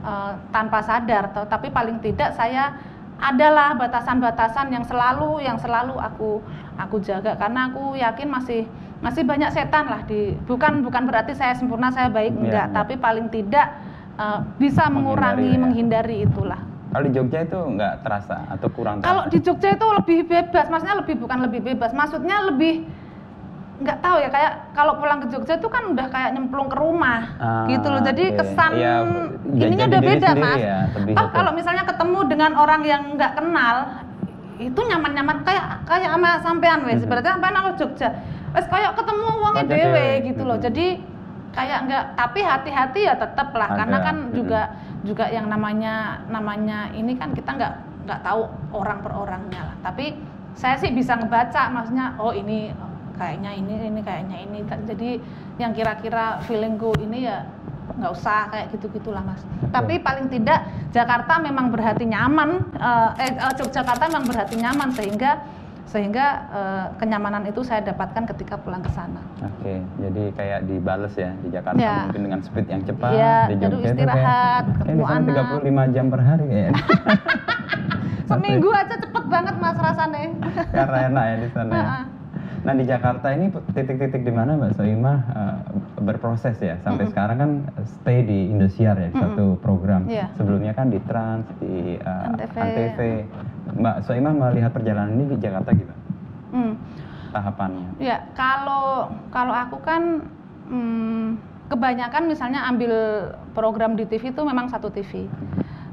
[0.00, 1.44] eh, tanpa sadar toh.
[1.44, 2.72] tapi paling tidak saya
[3.16, 6.44] adalah batasan-batasan yang selalu yang selalu aku
[6.76, 8.68] aku jaga karena aku yakin masih
[9.00, 12.74] masih banyak setan lah di bukan bukan berarti saya sempurna saya baik Iya, enggak iya.
[12.76, 13.72] tapi paling tidak
[14.16, 15.60] eh, bisa mengurangi Menghindari, ya.
[15.64, 19.08] menghindari itulah Kalau di Jogja itu nggak terasa atau kurang terasa?
[19.10, 22.74] kalau di Jogja itu lebih bebas, maksudnya lebih bukan lebih bebas, maksudnya lebih
[23.76, 27.36] nggak tahu ya kayak kalau pulang ke Jogja itu kan udah kayak nyemplung ke rumah
[27.36, 28.00] Ah, gitu loh.
[28.00, 28.36] Jadi oke.
[28.40, 28.94] kesan Iya,
[29.52, 30.56] ininya udah beda mas.
[30.56, 30.78] ya,
[31.20, 33.76] Oh, kalau misalnya ketemu dengan orang yang nggak kenal
[34.56, 37.04] itu nyaman-nyaman kayak kayak sama sampean wes.
[37.04, 37.08] Mhm.
[37.12, 38.08] Berarti sampean aku Jogja.
[38.56, 40.56] Wes kayak ketemu Kayak dewe gitu loh.
[40.56, 40.64] Mhm.
[40.64, 40.86] Jadi
[41.52, 44.32] kayak nggak tapi hati-hati ya tetap lah karena Ada, kan mhm.
[44.36, 44.60] juga
[45.04, 47.72] juga yang namanya namanya ini kan kita nggak
[48.04, 48.44] nggak tahu
[48.76, 50.20] orang per orangnya lah tapi
[50.52, 52.76] saya sih bisa ngebaca maksudnya oh ini
[53.16, 55.10] kayaknya ini ini kayaknya ini jadi
[55.56, 57.48] yang kira-kira feelingku ini ya
[57.96, 59.40] nggak usah kayak gitu gitulah mas
[59.72, 65.40] tapi paling tidak Jakarta memang berhati nyaman eh, eh Yogyakarta memang berhati nyaman sehingga
[65.86, 71.30] sehingga eh, kenyamanan itu saya dapatkan ketika pulang ke sana Oke, jadi kayak dibales ya
[71.40, 72.10] di Jakarta Ya.
[72.10, 75.46] mungkin dengan speed yang cepat, Iya, di Jogja itu istirahat, kayak, ketemu anak.
[75.62, 76.72] 35 jam per hari kayaknya.
[78.30, 80.20] seminggu aja cepet banget mas rasanya
[80.74, 81.72] Karena enak ya di sana.
[81.72, 81.84] ya.
[82.62, 85.56] Nah di Jakarta ini titik-titik di mana Mbak Soimah eh,
[85.98, 87.50] berproses ya sampai sekarang kan
[87.98, 90.06] stay di Indosiar ya di satu program.
[90.06, 90.30] Iya.
[90.34, 92.54] Sebelumnya kan di Trans, di eh, Antv.
[92.54, 93.00] Antv.
[93.74, 96.00] Mbak Soimah melihat perjalanan ini di Jakarta gimana?
[96.48, 96.72] Hmm.
[97.28, 97.88] Tahapannya.
[97.98, 100.24] Ya, kalau kalau aku kan
[100.64, 101.36] hmm,
[101.66, 102.92] kebanyakan misalnya ambil
[103.52, 105.26] program di TV itu memang satu TV.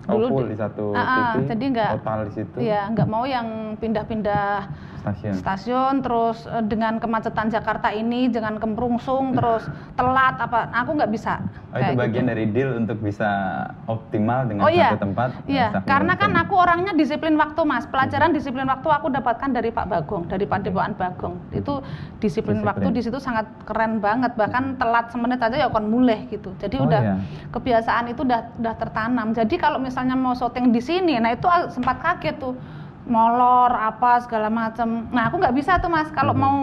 [0.03, 2.91] Oh Dulu full di- di satu Ah, ah, TV, jadi nggak- total di situ Ya,
[2.91, 3.47] nggak mau yang
[3.79, 4.67] pindah-pindah
[5.03, 5.35] stasiun.
[5.35, 11.43] stasiun terus eh, dengan kemacetan Jakarta ini dengan kemrungsung terus telat apa aku nggak bisa
[11.73, 12.31] Oh itu kayak bagian gitu.
[12.37, 13.29] dari deal untuk bisa
[13.89, 15.29] optimal dengan Oh iya, satu tempat.
[15.49, 15.73] iya.
[15.81, 17.89] Karena kan aku orangnya disiplin waktu, mas.
[17.89, 21.33] Pelajaran disiplin waktu aku dapatkan dari Pak Bagong, dari Padepokan Bagong.
[21.49, 21.81] Itu
[22.21, 22.69] disiplin, Disiplin.
[22.69, 24.37] waktu di situ sangat keren banget.
[24.37, 26.53] Bahkan telat semenit aja ya kon mulai gitu.
[26.61, 27.15] Jadi Oh udah iya.
[27.49, 29.33] kebiasaan itu udah udah tertanam.
[29.33, 32.53] Jadi kalau misalnya mau syuting di sini, nah itu ah, sempat kaget tuh
[33.03, 35.07] molor apa segala macam.
[35.09, 36.07] Nah aku nggak bisa tuh mas.
[36.09, 36.39] Kalau Mhm.
[36.39, 36.57] mau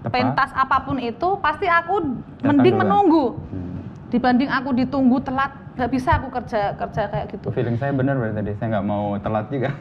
[0.00, 0.12] Tepat.
[0.12, 2.88] pentas apa pun itu pasti aku Datang mending duluan.
[2.88, 3.80] menunggu Hmm.
[4.08, 8.36] dibanding aku ditunggu telat nggak bisa aku kerja kerja kayak gitu Feeling saya benar berarti
[8.36, 9.70] tadi saya nggak mau telat juga.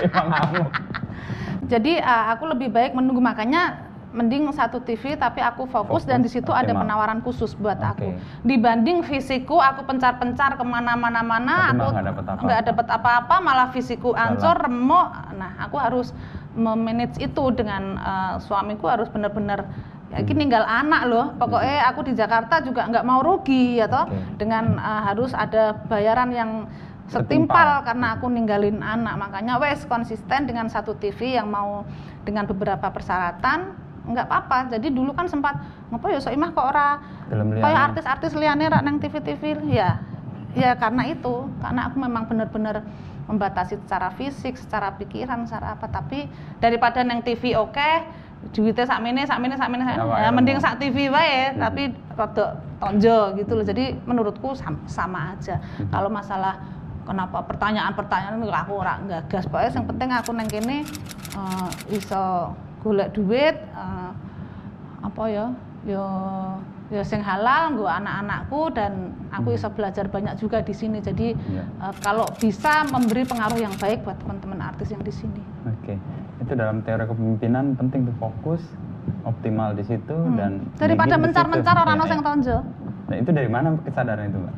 [0.00, 0.66] Saya
[1.68, 6.18] jadi uh, aku lebih baik menunggu makanya mending satu TV tapi aku fokus, Fokus, dan
[6.20, 7.86] di situ ada penawaran khusus buat Oke.
[7.86, 8.08] aku
[8.42, 11.94] dibanding fisikku aku pencar-pencar ke mana-mana mana aku
[12.42, 13.34] nggak dapet apa-apa.
[13.38, 14.34] malah fisikku Salah.
[14.34, 15.08] ancur remuk
[15.38, 16.10] nah aku harus
[16.58, 19.62] memanage itu dengan uh, suamiku harus benar-benar
[20.10, 20.26] ya Hmm.
[20.26, 24.42] ini tinggal anak loh pokoknya aku di Jakarta juga nggak mau rugi ya toh Oke.
[24.42, 26.50] dengan uh, harus ada bayaran yang
[27.06, 27.26] Setimpal.
[27.54, 31.86] setimpal karena aku ninggalin anak makanya wes konsisten dengan satu TV yang mau
[32.26, 33.70] dengan beberapa persyaratan
[34.12, 34.74] nggak apa-apa.
[34.74, 35.58] Jadi dulu kan sempat
[35.90, 36.88] ngapa ya soimah kok ora
[37.30, 39.98] kayak artis-artis liane rak nang TV-TV ya
[40.54, 42.82] ya karena itu karena aku memang benar-benar
[43.30, 45.86] membatasi secara fisik secara pikiran secara apa.
[45.86, 46.26] Tapi
[46.58, 47.90] daripada neng TV oke
[48.50, 51.52] duitnya sak mene sak mene sak mene sak mene, ya, ya, mending sak TV wae
[51.52, 51.60] Hmm.
[51.60, 51.82] tapi
[52.16, 53.64] rada tonjo gitu loh.
[53.64, 55.60] Jadi menurutku sama, sama aja.
[55.76, 55.92] Hmm.
[55.92, 56.56] kalau masalah
[57.04, 59.44] kenapa pertanyaan-pertanyaan aku ora gagas.
[59.46, 60.78] Pokoknya yang penting aku neng kene
[61.36, 64.10] eh, iso golek duit eh,
[65.00, 65.46] apa ya
[65.82, 66.04] ya
[66.90, 68.92] ya sing halal nggo anak-anakku dan
[69.30, 71.64] aku bisa belajar banyak juga di sini jadi Iya.
[71.64, 75.94] eh, kalau bisa memberi pengaruh yang baik buat teman-teman artis yang di sini Oke,
[76.38, 78.64] itu dalam teori kepemimpinan penting tuh fokus,
[79.22, 80.34] optimal di situ Hmm.
[80.34, 81.82] dan daripada mencar-mencar situ.
[81.82, 82.26] orang Ya, ono sing ya.
[82.26, 82.58] tonjo
[83.06, 84.54] Nah itu dari mana kesadaran itu, mbak?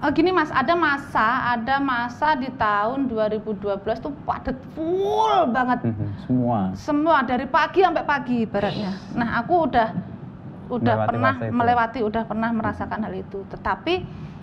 [0.00, 5.92] Eh, gini mas, ada masa, ada masa di tahun 2012 tuh padat full banget.
[5.92, 6.60] Mhm, Semua.
[6.72, 8.96] Semua dari pagi sampai pagi ibaratnya.
[9.12, 9.88] Nah aku udah
[10.72, 13.44] udah Melewati pernah melewati, udah pernah merasakan hal itu.
[13.52, 13.94] Tetapi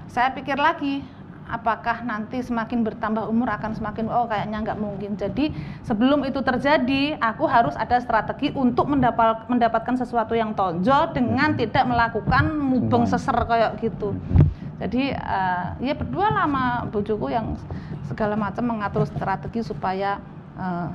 [0.05, 1.01] saya pikir lagi,
[1.49, 5.17] apakah nanti semakin bertambah umur akan semakin oh kayaknya nggak mungkin.
[5.17, 5.57] Jadi
[5.89, 11.81] sebelum itu terjadi, aku harus ada strategi untuk mendapat mendapatkan sesuatu yang tonjol dengan tidak
[11.89, 14.13] melakukan mubeng seser kayak gitu.
[14.13, 14.56] Mhm.
[14.77, 17.57] Jadi eh, ya berdua lama bojoku yang
[18.05, 20.21] segala macam mengatur strategi supaya
[20.53, 20.87] eh,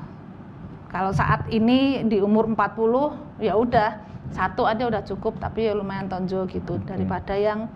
[0.87, 3.91] kalau saat ini di umur 40 ya udah
[4.31, 6.87] satu aja udah cukup tapi ya lumayan tonjol gitu Oke.
[6.89, 7.67] daripada yang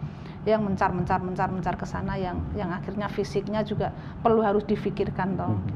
[0.46, 3.90] yang mencar mencar mencar mencar ke sana yang yang akhirnya fisiknya juga
[4.22, 5.50] perlu harus difikirkan toh.
[5.50, 5.74] Mhm.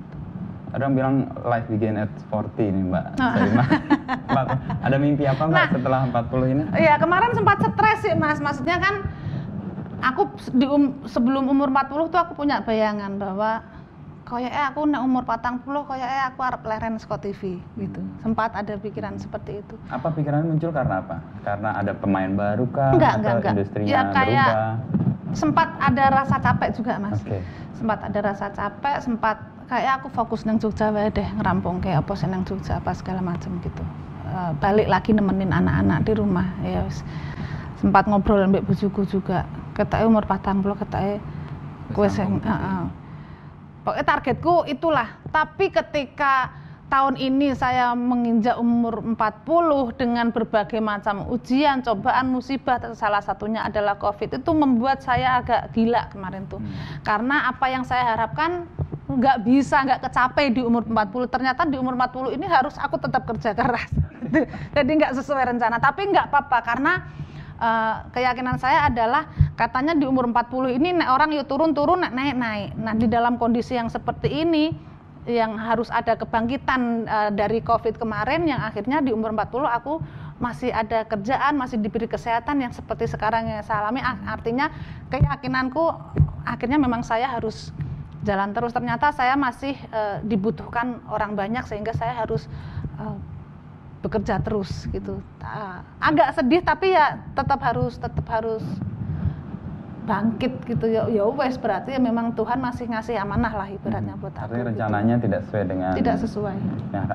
[0.71, 3.05] Ada yang bilang life begin at 40 nih mbak.
[3.19, 3.67] Mana?
[4.31, 4.47] Mbak,
[4.87, 5.69] ada mimpi apa mbak Nah.
[5.75, 6.63] setelah 40 ini?
[6.79, 8.95] Iya kemarin sempat stres sih mas, maksudnya kan
[10.01, 10.23] aku
[10.53, 13.61] di um- sebelum umur 40 tuh aku punya bayangan bahwa
[14.25, 18.01] kayaknya aku nek umur patang puluh kayaknya aku arep leren saka TV gitu.
[18.23, 19.75] Sempat ada pikiran seperti itu.
[19.91, 21.17] Apa pikiran muncul karena apa?
[21.43, 22.95] Karena ada pemain baru kah?
[22.95, 23.53] Enggak, atau enggak, enggak.
[23.59, 24.75] industrinya Ya, kayak- berubah?
[25.31, 27.19] Sempat ada rasa capek juga mas.
[27.23, 27.39] Oke.
[27.75, 29.37] Sempat ada rasa capek, sempat
[29.67, 33.23] kayak aku fokus nang Jogja wae deh ngerampung kayak apa sih nang Jogja apa segala
[33.23, 33.83] macam gitu.
[34.27, 36.83] Eh, balik lagi nemenin anak-anak di rumah ya.
[37.79, 39.43] Sempat ngobrol mbek bojoku juga.
[39.77, 41.17] Ketake umur 40 ketake
[41.91, 42.83] kowe Wis heeh.
[43.81, 45.09] Pokoknya targetku itulah.
[45.33, 46.53] Tapi ketika
[46.91, 53.97] tahun ini saya menginjak umur 40 dengan berbagai macam ujian, cobaan, musibah, salah satunya adalah
[53.97, 56.59] Covid itu membuat saya agak gila kemarin tuh.
[56.61, 57.01] Hmm.
[57.07, 58.69] Karena apa yang saya harapkan
[59.11, 61.31] nggak bisa, nggak kecapai di umur 40.
[61.31, 63.91] Ternyata di umur 40 ini harus aku tetap kerja keras.
[64.77, 65.79] Jadi nggak sesuai rencana.
[65.79, 66.93] Tapi nggak apa-apa karena
[67.61, 72.75] eh, keyakinan saya adalah katanya di umur 40 ini orang yuk turun-turun naik-naik.
[72.81, 74.73] Nah, di dalam kondisi yang seperti ini
[75.29, 80.01] yang harus ada kebangkitan eh, dari Covid kemarin yang akhirnya di umur 40 aku
[80.41, 84.73] masih ada kerjaan, masih diberi kesehatan yang seperti sekarang yang saya alami artinya
[85.13, 85.93] keyakinanku
[86.49, 87.77] akhirnya memang saya harus
[88.25, 88.73] jalan terus.
[88.73, 92.49] Ternyata saya masih eh, dibutuhkan orang banyak sehingga saya harus
[94.01, 95.21] bekerja terus gitu.
[95.45, 98.65] Ah, agak sedih tapi ya tetap harus tetap harus
[100.11, 104.33] bangkit gitu ya ya wes berarti ya memang Tuhan masih ngasih amanah lah ibaratnya buat
[104.35, 104.43] aku.
[104.49, 104.71] Artinya gitu.
[104.75, 106.57] rencananya tidak sesuai dengan tidak sesuai.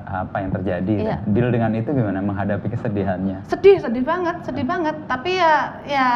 [0.06, 0.94] apa yang terjadi.
[0.96, 1.16] Iya.
[1.28, 3.44] Deal dengan itu gimana menghadapi kesedihannya?
[3.50, 4.96] Sedih, sedih banget, sedih banget.
[5.10, 6.08] Tapi ya ya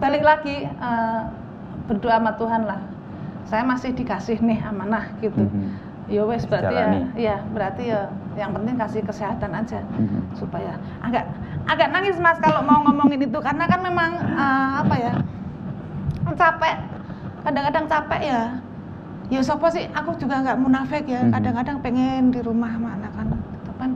[0.00, 1.20] balik lagi eh,
[1.86, 2.80] berdoa sama Tuhan lah.
[3.46, 5.44] Saya masih dikasih nih amanah gitu.
[5.44, 5.89] Mhm.
[6.10, 10.34] Ya wes berarti ya, ya berarti ya yang penting kasih kesehatan aja Mhm.
[10.34, 10.74] supaya
[11.06, 11.22] agak
[11.70, 13.38] agak nangis mas kalau mau ngomongin itu.
[13.38, 15.12] Karena kan memang eh, apa ya
[16.34, 16.76] capek.
[17.46, 18.42] Kadang-kadang capek ya.
[19.30, 21.22] Ya sopo sih aku juga nggak munafik ya.
[21.22, 21.30] Mhm.
[21.30, 23.90] kadang-kadang pengen di rumah sama anak-anak gitu kan.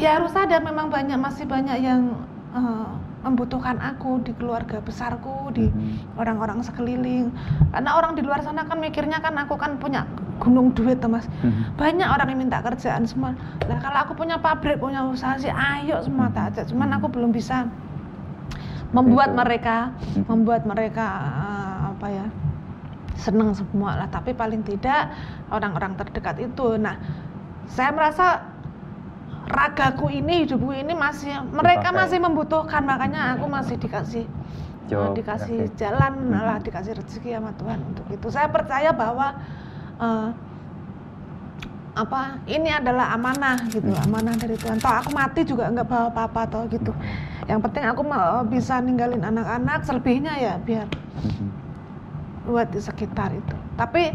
[0.00, 2.16] Ya harus sadar memang banyak masih banyak yang
[2.56, 2.88] eh,
[3.26, 6.14] membutuhkan aku di keluarga besarku di Mhm.
[6.14, 7.34] orang-orang sekeliling.
[7.74, 10.06] Karena orang di luar sana kan mikirnya kan aku kan punya
[10.38, 11.26] gunung duit tuh mas.
[11.42, 11.74] Mhm.
[11.74, 13.34] banyak orang yang minta kerjaan semua.
[13.66, 16.70] Lah kalau aku punya pabrik punya usaha sih ayo semua tak ajak.
[16.70, 17.66] Cuman aku belum bisa
[18.94, 19.90] membuat mereka
[20.30, 22.26] membuat mereka eh, apa ya
[23.18, 24.08] seneng semua lah.
[24.08, 25.10] Tapi paling tidak
[25.50, 26.78] orang-orang terdekat itu.
[26.78, 26.94] Nah
[27.66, 28.54] saya merasa
[29.46, 31.98] ragaku ini hidupku ini masih mereka Dipakai.
[32.02, 34.24] masih membutuhkan makanya aku masih dikasih
[34.86, 35.74] eh, dikasih oke.
[35.74, 36.34] jalan Mhm.
[36.36, 39.38] lah dikasih rezeki sama Tuhan untuk itu saya percaya bahwa
[39.96, 40.28] eh,
[41.96, 44.04] apa ini adalah amanah gitu Mhm.
[44.04, 46.92] amanah dari Tuhan toh aku mati juga nggak bawa apa-apa toh gitu
[47.46, 50.84] yang penting aku mau bisa ninggalin anak-anak selebihnya ya biar
[51.24, 51.48] Mhm.
[52.46, 54.12] buat di sekitar itu tapi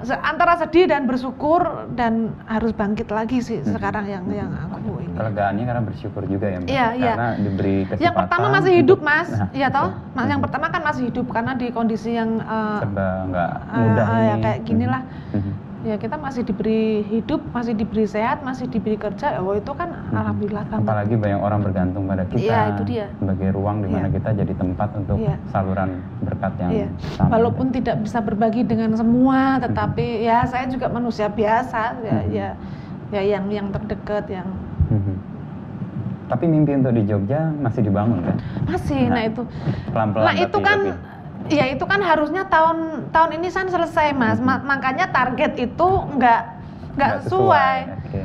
[0.00, 1.58] se- antara sedih dan bersyukur
[1.90, 3.74] dan harus bangkit lagi sih Mhm.
[3.74, 6.70] sekarang yang yang aku ini Kelegaannya karena bersyukur juga ya Mbak.
[6.70, 7.12] Iya, iya.
[7.12, 7.98] Karena diberi kesempatan.
[8.00, 10.46] yang pertama masih hidup mas Nah, iya toh mas yang Mhm.
[10.46, 14.22] pertama kan masih hidup karena di kondisi yang eh, serba nggak eh, mudah eh, ya
[14.30, 14.42] ini.
[14.42, 15.65] kayak gini Mhm.
[15.86, 20.18] Ya kita masih diberi hidup masih diberi sehat masih diberi kerja oh itu kan Mhm.
[20.18, 22.42] alhamdulillah banget Apalagi banyak orang bergantung pada kita.
[22.42, 23.06] Iya, itu dia.
[23.14, 24.14] Sebagai ruang di mana Iya.
[24.18, 25.36] kita jadi tempat untuk Iya.
[25.46, 25.88] saluran
[26.26, 26.88] berkat yang Iya.
[27.14, 27.28] sama.
[27.30, 32.30] Walaupun tidak bisa berbagi dengan semua, tetapi ya saya juga manusia biasa, ya, Mhm.
[32.34, 32.48] ya,
[33.14, 34.48] ya yang yang terdekat, yang
[34.90, 35.14] Mhm.
[36.26, 38.34] Tapi mimpi untuk di Jogja masih dibangun kan?
[38.66, 39.46] Masih, nah, itu.
[39.94, 40.26] Pelan-pelan.
[40.26, 40.78] Nah itu kan,
[41.50, 44.38] ya itu kan harusnya tahun tahun ini kan selesai mas.
[44.38, 46.40] Ma- makanya target itu nggak
[46.96, 47.76] nggak sesuai.
[48.06, 48.22] Oke.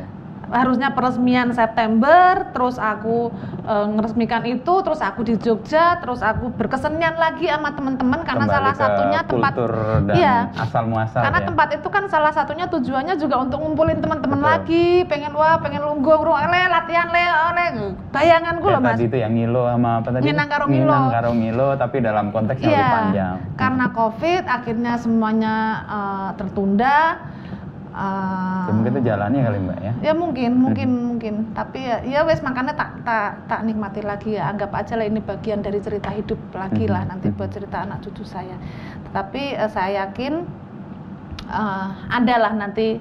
[0.51, 3.31] Harusnya peresmian September, terus aku
[3.63, 8.55] eh, ngeresmikan itu, terus aku di Jogja, terus aku berkesenian lagi sama teman-teman karena Kembali
[8.59, 10.37] salah ke satunya tempat dan Iya.
[10.59, 11.47] asal muasal karena ya.
[11.47, 16.19] tempat itu kan salah satunya tujuannya juga untuk ngumpulin teman-teman lagi, pengen wah, pengen lungguh,
[16.19, 17.25] le latihan le,
[17.55, 17.65] le,
[18.11, 18.91] bayanganku Kayak loh mas.
[18.91, 20.23] tadi itu yang ngilo sama apa tadi?
[20.27, 20.91] Minang karo ngilo.
[20.91, 23.35] Minang karo ngilo, tapi dalam konteks yang lebih panjang.
[23.39, 25.55] Iya, karena COVID akhirnya semuanya
[25.87, 26.97] eh, tertunda.
[27.91, 29.93] Eh, Ya, mungkin itu jalannya kali mbak ya.
[29.99, 31.33] ya mungkin, mungkin, mungkin.
[31.51, 34.47] Tapi ya, ya wes makanya tak tak tak nikmati lagi ya.
[34.47, 37.99] Anggap aja lah ini bagian dari cerita hidup lagi lah Mhm, nanti buat cerita anak
[38.03, 38.55] cucu saya.
[39.11, 40.33] Tetapi eh, saya yakin
[41.47, 42.95] eh, adalah nanti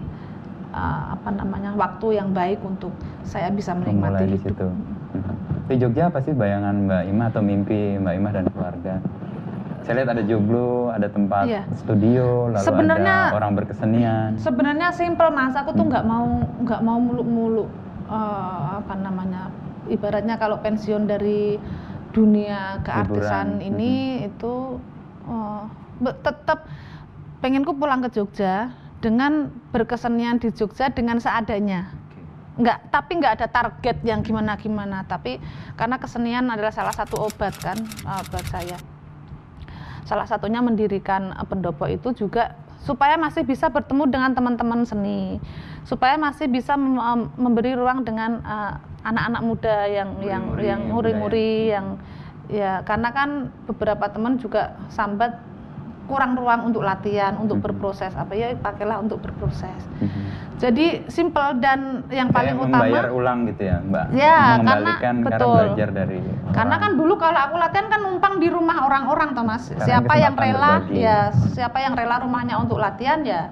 [0.71, 2.91] eh, apa namanya waktu yang baik untuk
[3.23, 4.67] saya bisa menikmati Memulai di situ.
[5.15, 5.35] Mhm.
[5.71, 8.99] Di Jogja apa sih bayangan Mbak Ima atau mimpi Mbak Ima dan keluarga?
[9.91, 11.63] Saya lihat ada joglo, ada tempat Iya.
[11.75, 14.39] studio, lalu Sebenarnya- ada orang berkesenian.
[14.39, 15.91] Sebenarnya simple mas, aku tuh Hmm.
[15.91, 16.27] nggak mau
[16.63, 17.67] nggak mau muluk-muluk
[18.07, 19.51] eh, apa namanya,
[19.87, 21.59] ibaratnya kalau pensiun dari
[22.11, 23.93] dunia keartisan Hiburan, ini
[24.27, 24.79] itu
[25.27, 25.63] eh,
[25.99, 26.71] be- tetap
[27.39, 31.91] pengenku pulang ke Jogja dengan berkesenian di Jogja dengan seadanya.
[32.55, 35.03] Nggak, tapi nggak ada target yang gimana-gimana.
[35.07, 35.39] Tapi
[35.75, 38.79] karena kesenian adalah salah satu obat kan eh, buat saya
[40.05, 45.37] salah satunya mendirikan eh, pendopo itu juga supaya masih bisa bertemu dengan teman-teman seni,
[45.85, 48.75] supaya masih bisa em, memberi ruang dengan eh,
[49.05, 51.87] anak-anak muda yang yang Muri-muri, yang yang muri-muri yang
[52.51, 55.50] ya karena kan beberapa teman juga sambat
[56.11, 57.65] kurang ruang untuk latihan, untuk Mhm.
[57.65, 59.79] berproses apa ya pakailah untuk berproses.
[60.03, 60.51] Mhm.
[60.59, 64.07] Jadi simple dan yang paling Kayak utama membayar ulang gitu ya Mbak?
[64.13, 65.55] Ya, karena- karena, betul.
[65.57, 66.19] belajar dari
[66.53, 66.83] Karena orang.
[66.85, 69.63] kan dulu kalau aku latihan kan numpang di rumah orang-orang Thomas.
[69.71, 71.01] Sekarang siapa yang rela berbagi.
[71.01, 71.19] ya
[71.55, 73.49] siapa yang rela rumahnya untuk latihan ya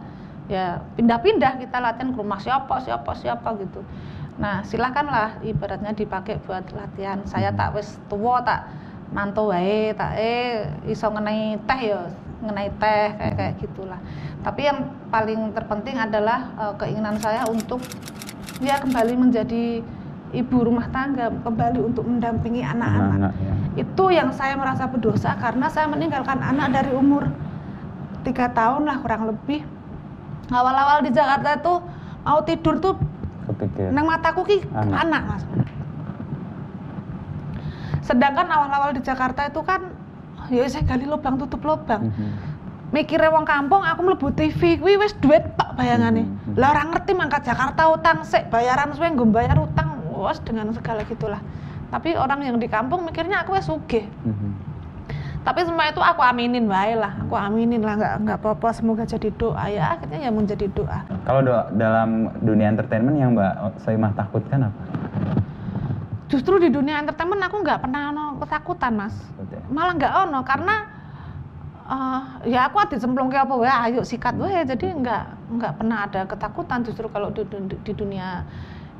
[0.48, 3.80] ya pindah-pindah kita latihan ke rumah siapa siapa siapa gitu.
[4.36, 7.24] Nah, silakanlah ibaratnya dipakai buat latihan.
[7.24, 7.58] Saya Hmm.
[7.58, 8.68] tak wis tua tak
[9.08, 12.00] mantu wae tak eh iso ngenai teh ya
[12.38, 14.00] ngenai teh kayak kayak gitulah.
[14.46, 14.78] Tapi yang
[15.10, 17.82] paling terpenting adalah eh, keinginan saya untuk
[18.58, 19.82] ya kembali menjadi
[20.28, 23.54] ibu rumah tangga, kembali untuk mendampingi anak-anak ya.
[23.80, 27.32] itu yang saya merasa berdosa karena saya meninggalkan anak dari umur
[28.28, 29.64] tiga tahun lah kurang lebih
[30.52, 31.74] awal-awal di Jakarta itu
[32.28, 33.00] mau tidur tuh
[33.48, 33.88] Kepikir.
[33.88, 34.96] nang mataku ki Anak.
[35.08, 35.42] anak mas
[38.04, 39.96] sedangkan awal-awal di Jakarta itu kan
[40.50, 42.28] ya saya gali lubang tutup lubang Mhm.
[42.88, 46.24] mikirnya wong kampung aku mlebu TV kuwi wis duit tok bayangane.
[46.24, 46.56] Mhm.
[46.56, 51.04] Lah orang ngerti mangkat Jakarta utang sik bayaran suwe nggo bayar utang wes dengan segala
[51.04, 51.38] gitulah.
[51.88, 54.08] Tapi orang yang di kampung mikirnya aku wis sugih.
[54.22, 54.50] Mhm.
[55.38, 59.32] Tapi semua itu aku aminin wae lah, aku aminin lah nggak nggak apa-apa semoga jadi
[59.32, 61.08] doa ya akhirnya ya menjadi doa.
[61.24, 64.80] Kalau do- dalam dunia entertainment yang Mbak Soimah takutkan apa?
[66.28, 69.16] Justru di dunia entertainment aku nggak pernah ono ketakutan mas,
[69.48, 69.64] ya?
[69.72, 70.74] malah nggak ono karena
[71.88, 72.20] eh,
[72.52, 74.36] ya aku ada cemplung kayak apa wae ayo sikat.
[74.36, 75.24] Wae jadi nggak
[75.56, 78.44] nggak pernah ada ketakutan justru kalau di, di- di dunia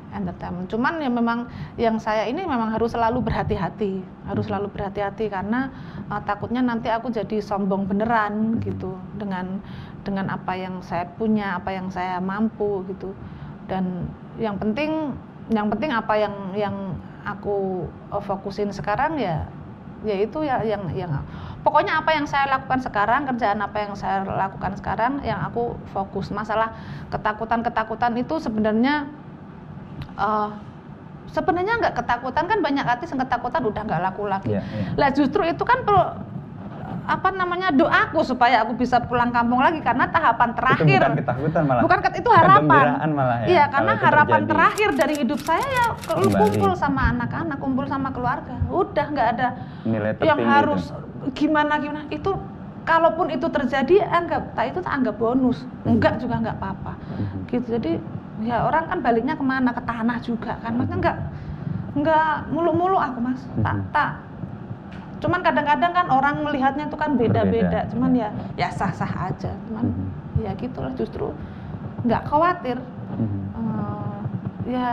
[0.09, 0.73] entertainment.
[0.73, 1.45] Cuman ya memang
[1.77, 5.69] yang saya ini memang harus selalu berhati-hati harus selalu berhati-hati karena
[6.09, 9.61] eh, takutnya nanti aku jadi sombong beneran gitu dengan
[10.01, 13.13] dengan apa yang saya punya apa yang saya mampu gitu.
[13.69, 14.09] Dan
[14.41, 15.13] yang penting
[15.53, 16.75] yang penting apa yang yang
[17.37, 19.45] aku eh, fokusin sekarang ya
[19.99, 21.11] yaitu ya yang yang
[21.59, 26.31] pokoknya apa yang saya lakukan sekarang kerjaan apa yang saya lakukan sekarang yang aku fokus
[26.31, 26.71] masalah
[27.11, 29.11] ketakutan ketakutan itu sebenarnya
[30.15, 30.49] eh,
[31.29, 34.87] sebenarnya nggak ketakutan kan banyak artis yang ketakutan udah nggak laku lagi Iya, iya.
[34.97, 36.03] lah justru itu kan perlu
[37.09, 41.63] apa namanya doaku supaya aku bisa pulang kampung lagi karena tahapan terakhir Itu bukan ketakutan
[41.65, 41.81] malah.
[41.81, 42.63] bukan ket- itu harapan
[43.09, 43.47] malah ya.
[43.47, 44.51] iya karena harapan terjadi.
[44.51, 46.37] terakhir dari hidup saya ya ke- Kembali.
[46.37, 49.47] kumpul sama anak-anak kumpul sama keluarga udah nggak ada
[49.83, 51.33] Nilai yang harus itu.
[51.35, 52.31] gimana gimana itu
[52.85, 57.39] kalaupun itu terjadi anggap tak itu tak anggap bonus enggak juga nggak apa-apa Mhm.
[57.47, 57.91] gitu jadi
[58.39, 61.17] ya orang kan baliknya ke mana ke tanah juga kan maksudnya nggak
[61.95, 64.11] nggak mulu-mulu aku mas tak tak
[65.19, 68.29] cuman kadang-kadang kan orang melihatnya itu kan beda-beda cuman ya.
[68.55, 70.05] ya sah-sah aja cuman Mhm.
[70.39, 71.35] ya gitulah justru
[72.01, 72.79] nggak khawatir
[73.11, 73.39] Mhm.
[73.51, 74.19] Eh,
[74.69, 74.89] ya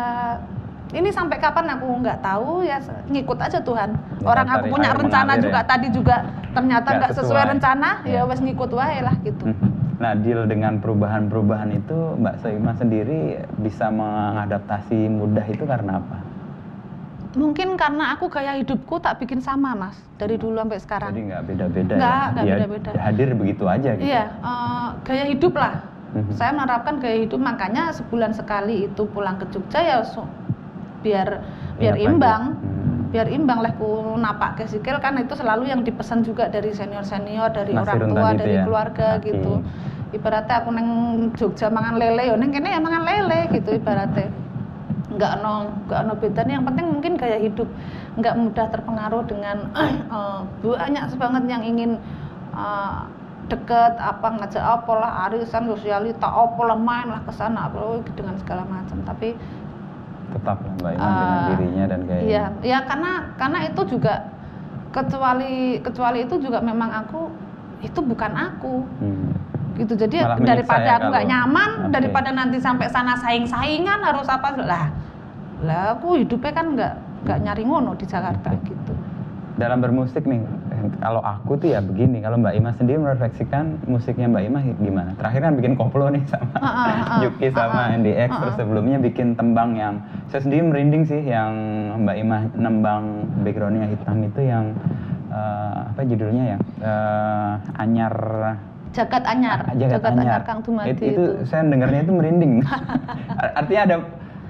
[0.93, 5.33] ini sampai kapan aku nggak tahu ya ngikut aja Tuhan Ya, orang aku punya rencana
[5.37, 5.69] juga ya.
[5.69, 6.17] tadi juga
[6.51, 8.23] ternyata Nggak sesuai rencana Ya.
[8.23, 9.69] ya wes ngikut wae lah gitu Mhm.
[9.97, 16.21] Nah, deal dengan perubahan-perubahan itu Mbak Soimah sendiri bisa mengadaptasi mudah itu karena apa?
[17.37, 21.43] Mungkin karena aku gaya hidupku tak bikin sama mas dari dulu sampai sekarang Jadi nggak
[21.45, 22.33] beda-beda Nggak, ya.
[22.33, 22.91] nggak Dia beda-beda.
[22.97, 24.03] Hadir begitu aja gitu.
[24.03, 25.75] iya eh, gaya hidup lah
[26.07, 26.33] Mhm.
[26.33, 30.25] saya menerapkan gaya hidup makanya sebulan sekali itu pulang ke Jogja ya su-
[30.99, 31.45] biar
[31.77, 32.43] biar Iya, imbang.
[32.57, 32.85] Hmm.
[33.07, 37.05] biar imbang lah ku napak ke sikil kan itu selalu yang dipesan juga dari senior
[37.05, 39.25] senior dari orang Nasirun tua dari ya, keluarga kaki.
[39.27, 39.53] gitu
[40.11, 40.89] ibaratnya aku neng
[41.35, 44.27] Jogja mangan lele yo neng kene ya mangan lele gitu ibaratnya
[45.17, 47.69] nggak no nggak no bedanya yang penting mungkin gaya hidup
[48.21, 49.73] nggak mudah terpengaruh dengan
[50.17, 51.97] eh, banyak banget yang ingin
[52.53, 52.99] eh,
[53.47, 58.35] deket apa ngajak apa lah arisan sosialita apa lah main lah ke sana apa dengan
[58.43, 59.39] segala macam tapi
[60.27, 62.23] Tetap Mbak Iman dengan Eh, dirinya dan gaya.
[62.27, 64.15] Iya, ya karena karena itu juga
[64.91, 67.31] kecuali kecuali itu juga memang aku
[67.85, 69.31] itu bukan aku Hmm.
[69.77, 71.93] Gitu jadi Malah daripada ya aku nggak nyaman Oke.
[71.93, 74.89] daripada nanti sampai sana saing-saingan harus apa lah
[75.61, 76.93] lah aku hidupnya kan nggak
[77.25, 78.93] nggak nyari ngono di Jakarta gitu
[79.57, 80.45] Dalam bermusik nih,
[81.01, 85.11] kalau aku tuh ya begini, kalau Mbak Ima sendiri merefleksikan musiknya Mbak Ima gimana?
[85.17, 87.21] Terakhir kan bikin koplo nih sama Ah, ah, ah.
[87.25, 87.97] Juki sama ah.
[87.97, 88.59] NDX, Ah, terus ah.
[88.61, 91.57] sebelumnya bikin tembang yang saya sendiri merinding sih, yang
[92.05, 93.05] Mbak Ima nembang
[93.41, 94.77] backgroundnya hitam itu yang
[95.33, 96.59] eh, apa judulnya ya?
[96.85, 98.13] Eh, Anyar
[98.97, 100.41] Jagat Anyar Ah, Jagat, Anyar.
[100.43, 102.65] Kang Dumadi It- itu, itu, saya dengarnya itu merinding.
[103.61, 103.97] Artinya ada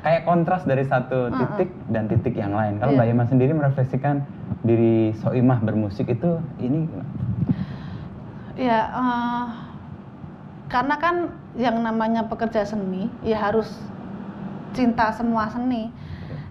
[0.00, 2.78] kayak kontras dari satu titik dan titik yang lain.
[2.78, 2.98] Kalau Iya.
[3.02, 4.22] Mbak Ima sendiri merefleksikan
[4.62, 7.10] diri Soimah bermusik itu ini gimana?
[8.56, 9.44] ya eh,
[10.66, 11.14] karena kan
[11.54, 13.68] yang namanya pekerja seni ya harus
[14.72, 15.92] cinta semua seni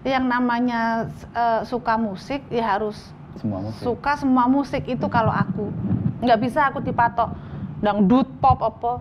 [0.06, 3.82] yang namanya eh, suka musik ya harus semua musik.
[3.82, 5.66] suka semua musik itu kalau aku
[6.22, 7.34] nggak bisa aku dipatok
[7.86, 8.98] dangdut pop apa?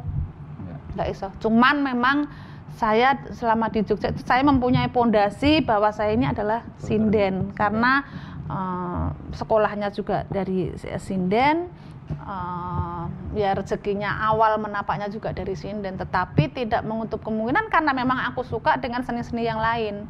[0.61, 0.75] Ya.
[0.93, 1.27] nggak iso.
[1.41, 2.29] Cuman memang
[2.77, 7.49] saya selama di Jogja itu saya mempunyai pondasi bahwa saya ini adalah sinden.
[7.57, 8.05] Karena
[8.45, 10.69] eh, sekolahnya juga dari
[11.01, 11.65] sinden
[12.13, 15.97] eh, ya rezekinya awal menapaknya juga dari sinden.
[15.97, 20.05] Tetapi tidak menutup kemungkinan karena memang aku suka dengan seni-seni yang lain.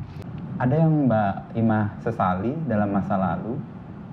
[0.56, 3.60] Ada yang Mbak Ima sesali dalam masa lalu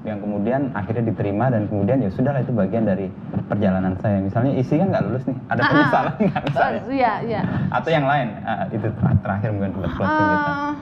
[0.03, 3.07] yang kemudian akhirnya diterima dan kemudian ya sudahlah itu bagian dari
[3.47, 4.19] perjalanan saya.
[4.19, 5.71] Misalnya isi kan nggak lulus nih, ada Ah, ah.
[5.71, 6.81] penyesalan nggak misalnya?
[6.89, 7.41] Iya iya
[7.71, 8.29] Atau yang lain?
[8.43, 10.51] Ah, itu ter- terakhir mungkin buat closing kita.
[10.51, 10.75] Eh,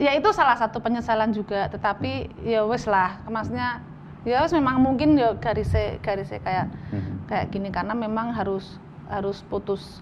[0.00, 3.84] ya itu salah satu penyesalan juga tetapi ya wes lah maksudnya
[4.24, 7.12] ya wes memang mungkin ya garisnya garisnya kayak Mhm.
[7.28, 8.80] kayak gini karena memang harus
[9.12, 10.00] harus putus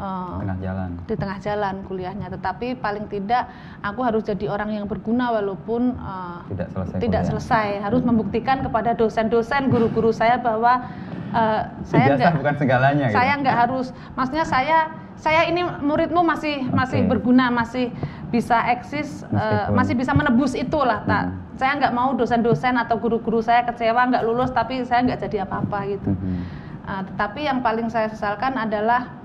[0.00, 0.90] eh, Tengah jalan.
[1.04, 6.38] di tengah jalan kuliahnya tetapi paling tidak aku harus jadi orang yang berguna walaupun eh,
[6.48, 6.98] Tidak selesai.
[6.98, 7.30] tidak kuliah.
[7.30, 10.88] selesai harus membuktikan kepada dosen-dosen guru-guru saya bahwa
[11.30, 13.06] eh, saya enggak bukan segalanya.
[13.06, 13.14] gitu.
[13.14, 14.78] saya nggak harus maksudnya saya
[15.14, 17.08] saya ini muridmu masih masih Oke.
[17.10, 17.92] berguna masih
[18.30, 21.36] bisa eksis Meskipun- masih bisa menebus itulah tak Hmm.
[21.54, 25.78] saya nggak mau dosen-dosen atau guru-guru saya kecewa nggak lulus tapi saya nggak jadi apa-apa
[25.88, 26.40] gitu Mhm.
[26.82, 29.19] Ah, tetapi yang paling saya sesalkan adalah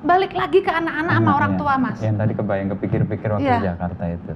[0.00, 1.58] balik lagi ke anak-anak sama Anak orang ya.
[1.60, 3.56] tua mas Yang tadi kebayang kepikir-pikir waktu Iya.
[3.56, 4.32] di Jakarta itu.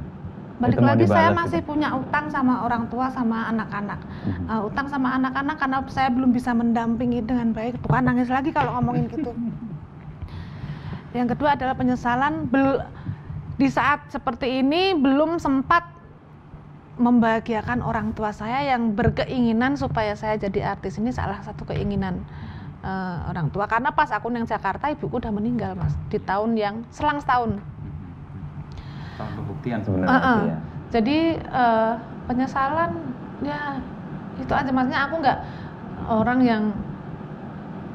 [0.55, 1.67] balik Itu lagi saya masih itu.
[1.67, 3.99] punya utang sama orang tua sama anak-anak.
[4.47, 8.79] Uh, utang sama anak-anak karena saya belum bisa mendampingi dengan baik bukan nangis lagi kalau
[8.79, 9.35] ngomongin gitu
[11.19, 12.87] yang kedua adalah penyesalan bel-
[13.55, 15.87] di saat seperti ini belum sempat
[16.95, 22.23] membahagiakan orang tua saya yang berkeinginan supaya saya jadi artis ini salah satu keinginan
[22.85, 26.75] uh, orang tua karena pas aku neng Jakarta ibuku udah meninggal mas di tahun yang
[26.93, 27.57] selang setahun
[29.15, 30.37] Tahun pembuktian sebenarnya Uh-uh.
[30.37, 30.59] itu ya.
[30.95, 31.93] Jadi eh,
[32.27, 32.91] penyesalan
[33.43, 33.79] ya
[34.35, 35.39] itu aja maksudnya aku nggak
[36.07, 36.63] orang yang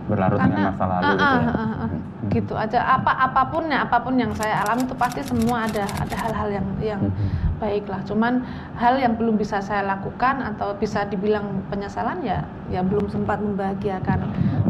[0.09, 1.45] Berlarut dengan masa lalu uh, gitu ya.
[1.45, 2.29] uh, uh, uh, Mhm.
[2.35, 5.87] gitu aja apa apa pun ya apa pun yang saya alami itu pasti semua ada
[5.87, 7.48] ada hal-hal yang yang Mhm.
[7.60, 8.41] Baik lah cuman
[8.74, 14.20] hal yang belum bisa saya lakukan atau bisa dibilang penyesalan ya ya belum sempat membahagiakan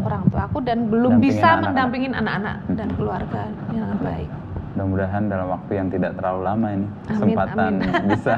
[0.02, 1.64] orang tua aku dan belum Dampingin bisa anak-anak.
[1.64, 2.96] mendampingin anak-anak dan Mhm.
[2.96, 4.30] keluarga dengan baik
[4.70, 8.02] Mudah-mudahan dalam waktu yang tidak terlalu lama ini Amin, kesempatan amin.
[8.14, 8.34] bisa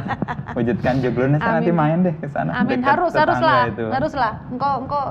[0.51, 2.51] wujudkan joglonnya saya nanti main deh ke sana.
[2.55, 3.85] Amin dekat harus harus tetangga lah itu.
[3.87, 5.05] harus lah engkau engkau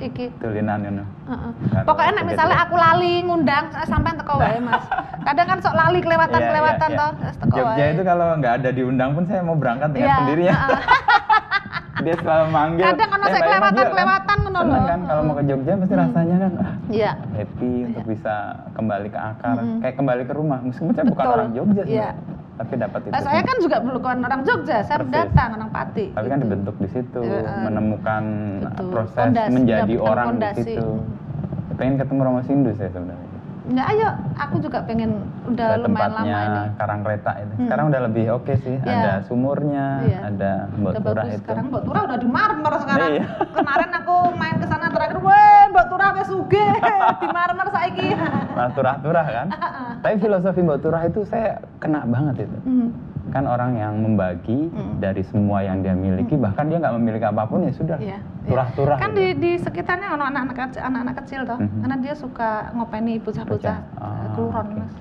[0.00, 1.06] iki Tulinan you know.
[1.26, 1.52] Heeh.
[1.82, 2.30] Pokoknya nek begitu.
[2.32, 4.84] misalnya aku lali ngundang, saya sampai teko wae, Mas.
[5.20, 6.98] Kadang kan sok lali kelewatan Iya, iya, kelewatan iya.
[6.98, 7.92] toh, terus teko Jogja wae.
[7.92, 10.54] itu kalau nggak ada diundang pun saya mau berangkat dengan Iya, sendirinya.
[11.98, 12.84] Dia selalu manggil.
[12.86, 13.90] Kadang "Eh, saya Mbak Ima, kelewatan- yuk," kan.
[13.92, 14.86] kelewatan ngono Seneng loh.
[14.86, 17.12] kan kalau mau ke Jogja pasti rasanya kan ah, Iya.
[17.34, 18.34] happy untuk bisa
[18.72, 19.78] kembali ke akar, Mm-mm.
[19.82, 20.58] kayak kembali ke rumah.
[20.60, 22.10] Meskipun saya bukan orang Jogja sih, Iya.
[22.58, 23.12] Tapi dapat itu.
[23.14, 25.06] Nah, saya kan juga bukan orang Jogja, saya Persis.
[25.06, 26.06] pendatang, orang Pati.
[26.10, 26.44] tapi kan gitu.
[26.44, 27.62] dibentuk di situ, Heeh.
[27.62, 28.22] menemukan
[28.66, 28.88] Betul.
[28.90, 30.86] proses Pondasi, menjadi mendapatkan orang di situ.
[31.78, 33.26] Pengen ketemu Romo Sindu saya sebenarnya.
[33.68, 34.08] Ya ayo,
[34.40, 36.62] aku juga pengen udah Ke lumayan lama ini.
[36.80, 37.52] Karang Kereta itu.
[37.52, 37.66] Hmm.
[37.68, 38.76] Sekarang udah lebih oke sih.
[38.80, 38.96] Iya.
[38.96, 40.18] Ada sumurnya, Iya.
[40.24, 41.44] ada bagus itu.
[41.44, 43.10] sekarang Mbak Turah udah di marmer sekarang.
[43.12, 43.24] Iya.
[43.60, 46.66] Kemarin aku main ke sana terakhir, weh Mbak Turah wes suge
[47.20, 48.08] di marmer saiki.
[48.50, 49.46] Malah turah-turah kan.
[50.02, 52.58] Tapi filosofi Mbak Turah itu saya kena banget itu.
[52.64, 52.90] Hmm.
[53.28, 54.96] Kan orang yang membagi Hmm.
[54.98, 57.98] dari semua yang dia miliki, bahkan dia nggak memiliki apa pun ya sudah.
[57.98, 58.18] Iya.
[58.44, 58.96] Turah-turah.
[58.96, 59.20] Kan gitu.
[59.20, 61.78] di, di sekitarnya anak-anak kecil, anak-anak kecil toh, Mhm.
[61.78, 64.00] karena dia suka ngopeni bocah-bocah Bocah.
[64.00, 64.80] Ah, keluron oke.
[64.80, 64.92] mas.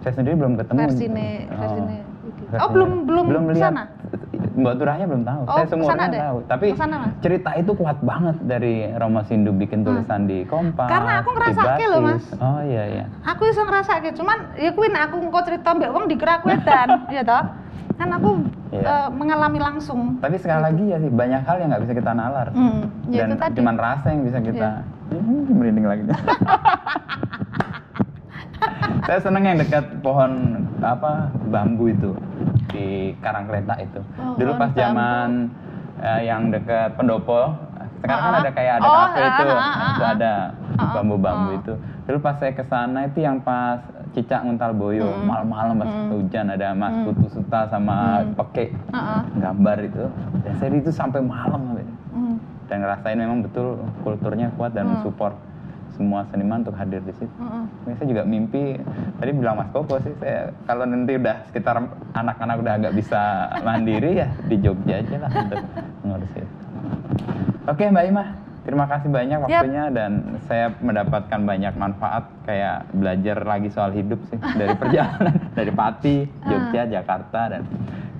[0.00, 0.78] Saya sendiri belum ketemu.
[0.80, 1.58] Versi ne, Oh.
[2.24, 2.42] iki.
[2.46, 2.62] Versinya.
[2.62, 3.64] Oh belum belum, belum ke lihat.
[3.66, 3.82] sana?
[4.54, 5.40] Mbak Turahnya belum tahu.
[5.42, 6.20] Oh, saya semuanya deh.
[6.20, 6.38] tahu.
[6.46, 7.10] Tapi Ke sana, Mas.
[7.18, 10.86] cerita itu kuat banget dari Romo Sindu bikin tulisan di Kompas.
[10.86, 10.92] Hmm.
[10.94, 12.00] Karena aku di ngerasake loh.
[12.00, 12.24] Mas.
[12.36, 13.04] Oh iya iya.
[13.24, 16.88] Aku iso ngrasake, cuman ya kuwi nek aku engko cerita mbek wong dikira aku edan,
[17.16, 17.42] ya toh?
[17.94, 18.30] Kan aku
[18.70, 18.82] Iya.
[18.82, 20.18] eh, mengalami langsung.
[20.18, 22.50] Tapi sekali lagi ya sih banyak hal yang nggak bisa kita nalar.
[22.50, 24.82] Hmm, ya Dan cuman rasa yang bisa kita.
[25.10, 25.20] Iya.
[25.20, 26.02] Hmm, merinding lagi.
[29.04, 30.32] Saya seneng yang dekat pohon
[30.80, 32.16] apa bambu itu
[32.74, 32.86] di
[33.22, 34.00] Karang Kereta itu.
[34.12, 34.76] Pohon Dulu pas bambu.
[34.76, 35.28] zaman
[35.96, 37.54] eh, yang dekat Pendopo,
[37.96, 38.42] sekarang kan Ah.
[38.42, 40.12] ada kayak ada Oh, kafe ah, itu, ah, ah, itu ah.
[40.12, 40.32] ada
[40.74, 41.56] Ah, bambu-bambu ah.
[41.56, 41.74] itu.
[42.04, 43.78] Dulu pas saya ke sana itu yang pas
[44.10, 45.24] Cicak Nguntal Boyo, Hmm.
[45.24, 46.10] malam-malam pas Hmm.
[46.12, 47.06] hujan ada Mas Hmm.
[47.08, 48.34] Putu Suta sama Hmm.
[48.36, 49.20] Peke Heeh.
[49.38, 50.04] gambar itu.
[50.40, 51.62] Dan saya itu sampai malam
[52.10, 52.36] Hmm.
[52.64, 54.98] dan ngerasain memang betul kulturnya kuat dan Hmm.
[54.98, 55.34] mensupport
[55.94, 57.34] semua seniman untuk hadir di situ.
[57.38, 57.94] Heeh.
[57.96, 58.78] Saya juga mimpi
[59.18, 61.80] tadi bilang Mas Koko sih saya kalau nanti udah sekitar
[62.14, 63.22] anak-anak udah agak bisa
[63.62, 65.62] mandiri ya di Jogja aja lah untuk
[66.04, 66.56] ngurus itu.
[67.64, 68.24] Oke Mbak Ima,
[68.68, 70.12] terima kasih banyak waktunya dan
[70.44, 76.82] saya mendapatkan banyak manfaat kayak belajar lagi soal hidup sih dari perjalanan dari Pati, Jogja,
[76.84, 77.62] Jakarta dan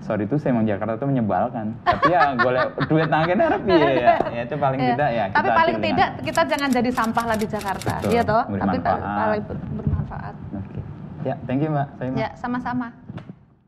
[0.05, 4.14] sorry itu saya emang Jakarta tuh menyebalkan tapi ya boleh duit nangkin harap iya ya
[4.36, 4.88] ya itu paling Iya.
[4.90, 7.92] tidak ya Tapi kita paling hasil tidak dengan- kita jangan jadi sampah lah di Jakarta,
[7.96, 8.42] Betul, iya toh?
[8.44, 10.34] Tapi paling ber- bermanfaat.
[10.55, 10.80] Oke.
[11.22, 11.88] Ya, thank you Mbak.
[11.96, 12.88] Saya Ya, sama-sama.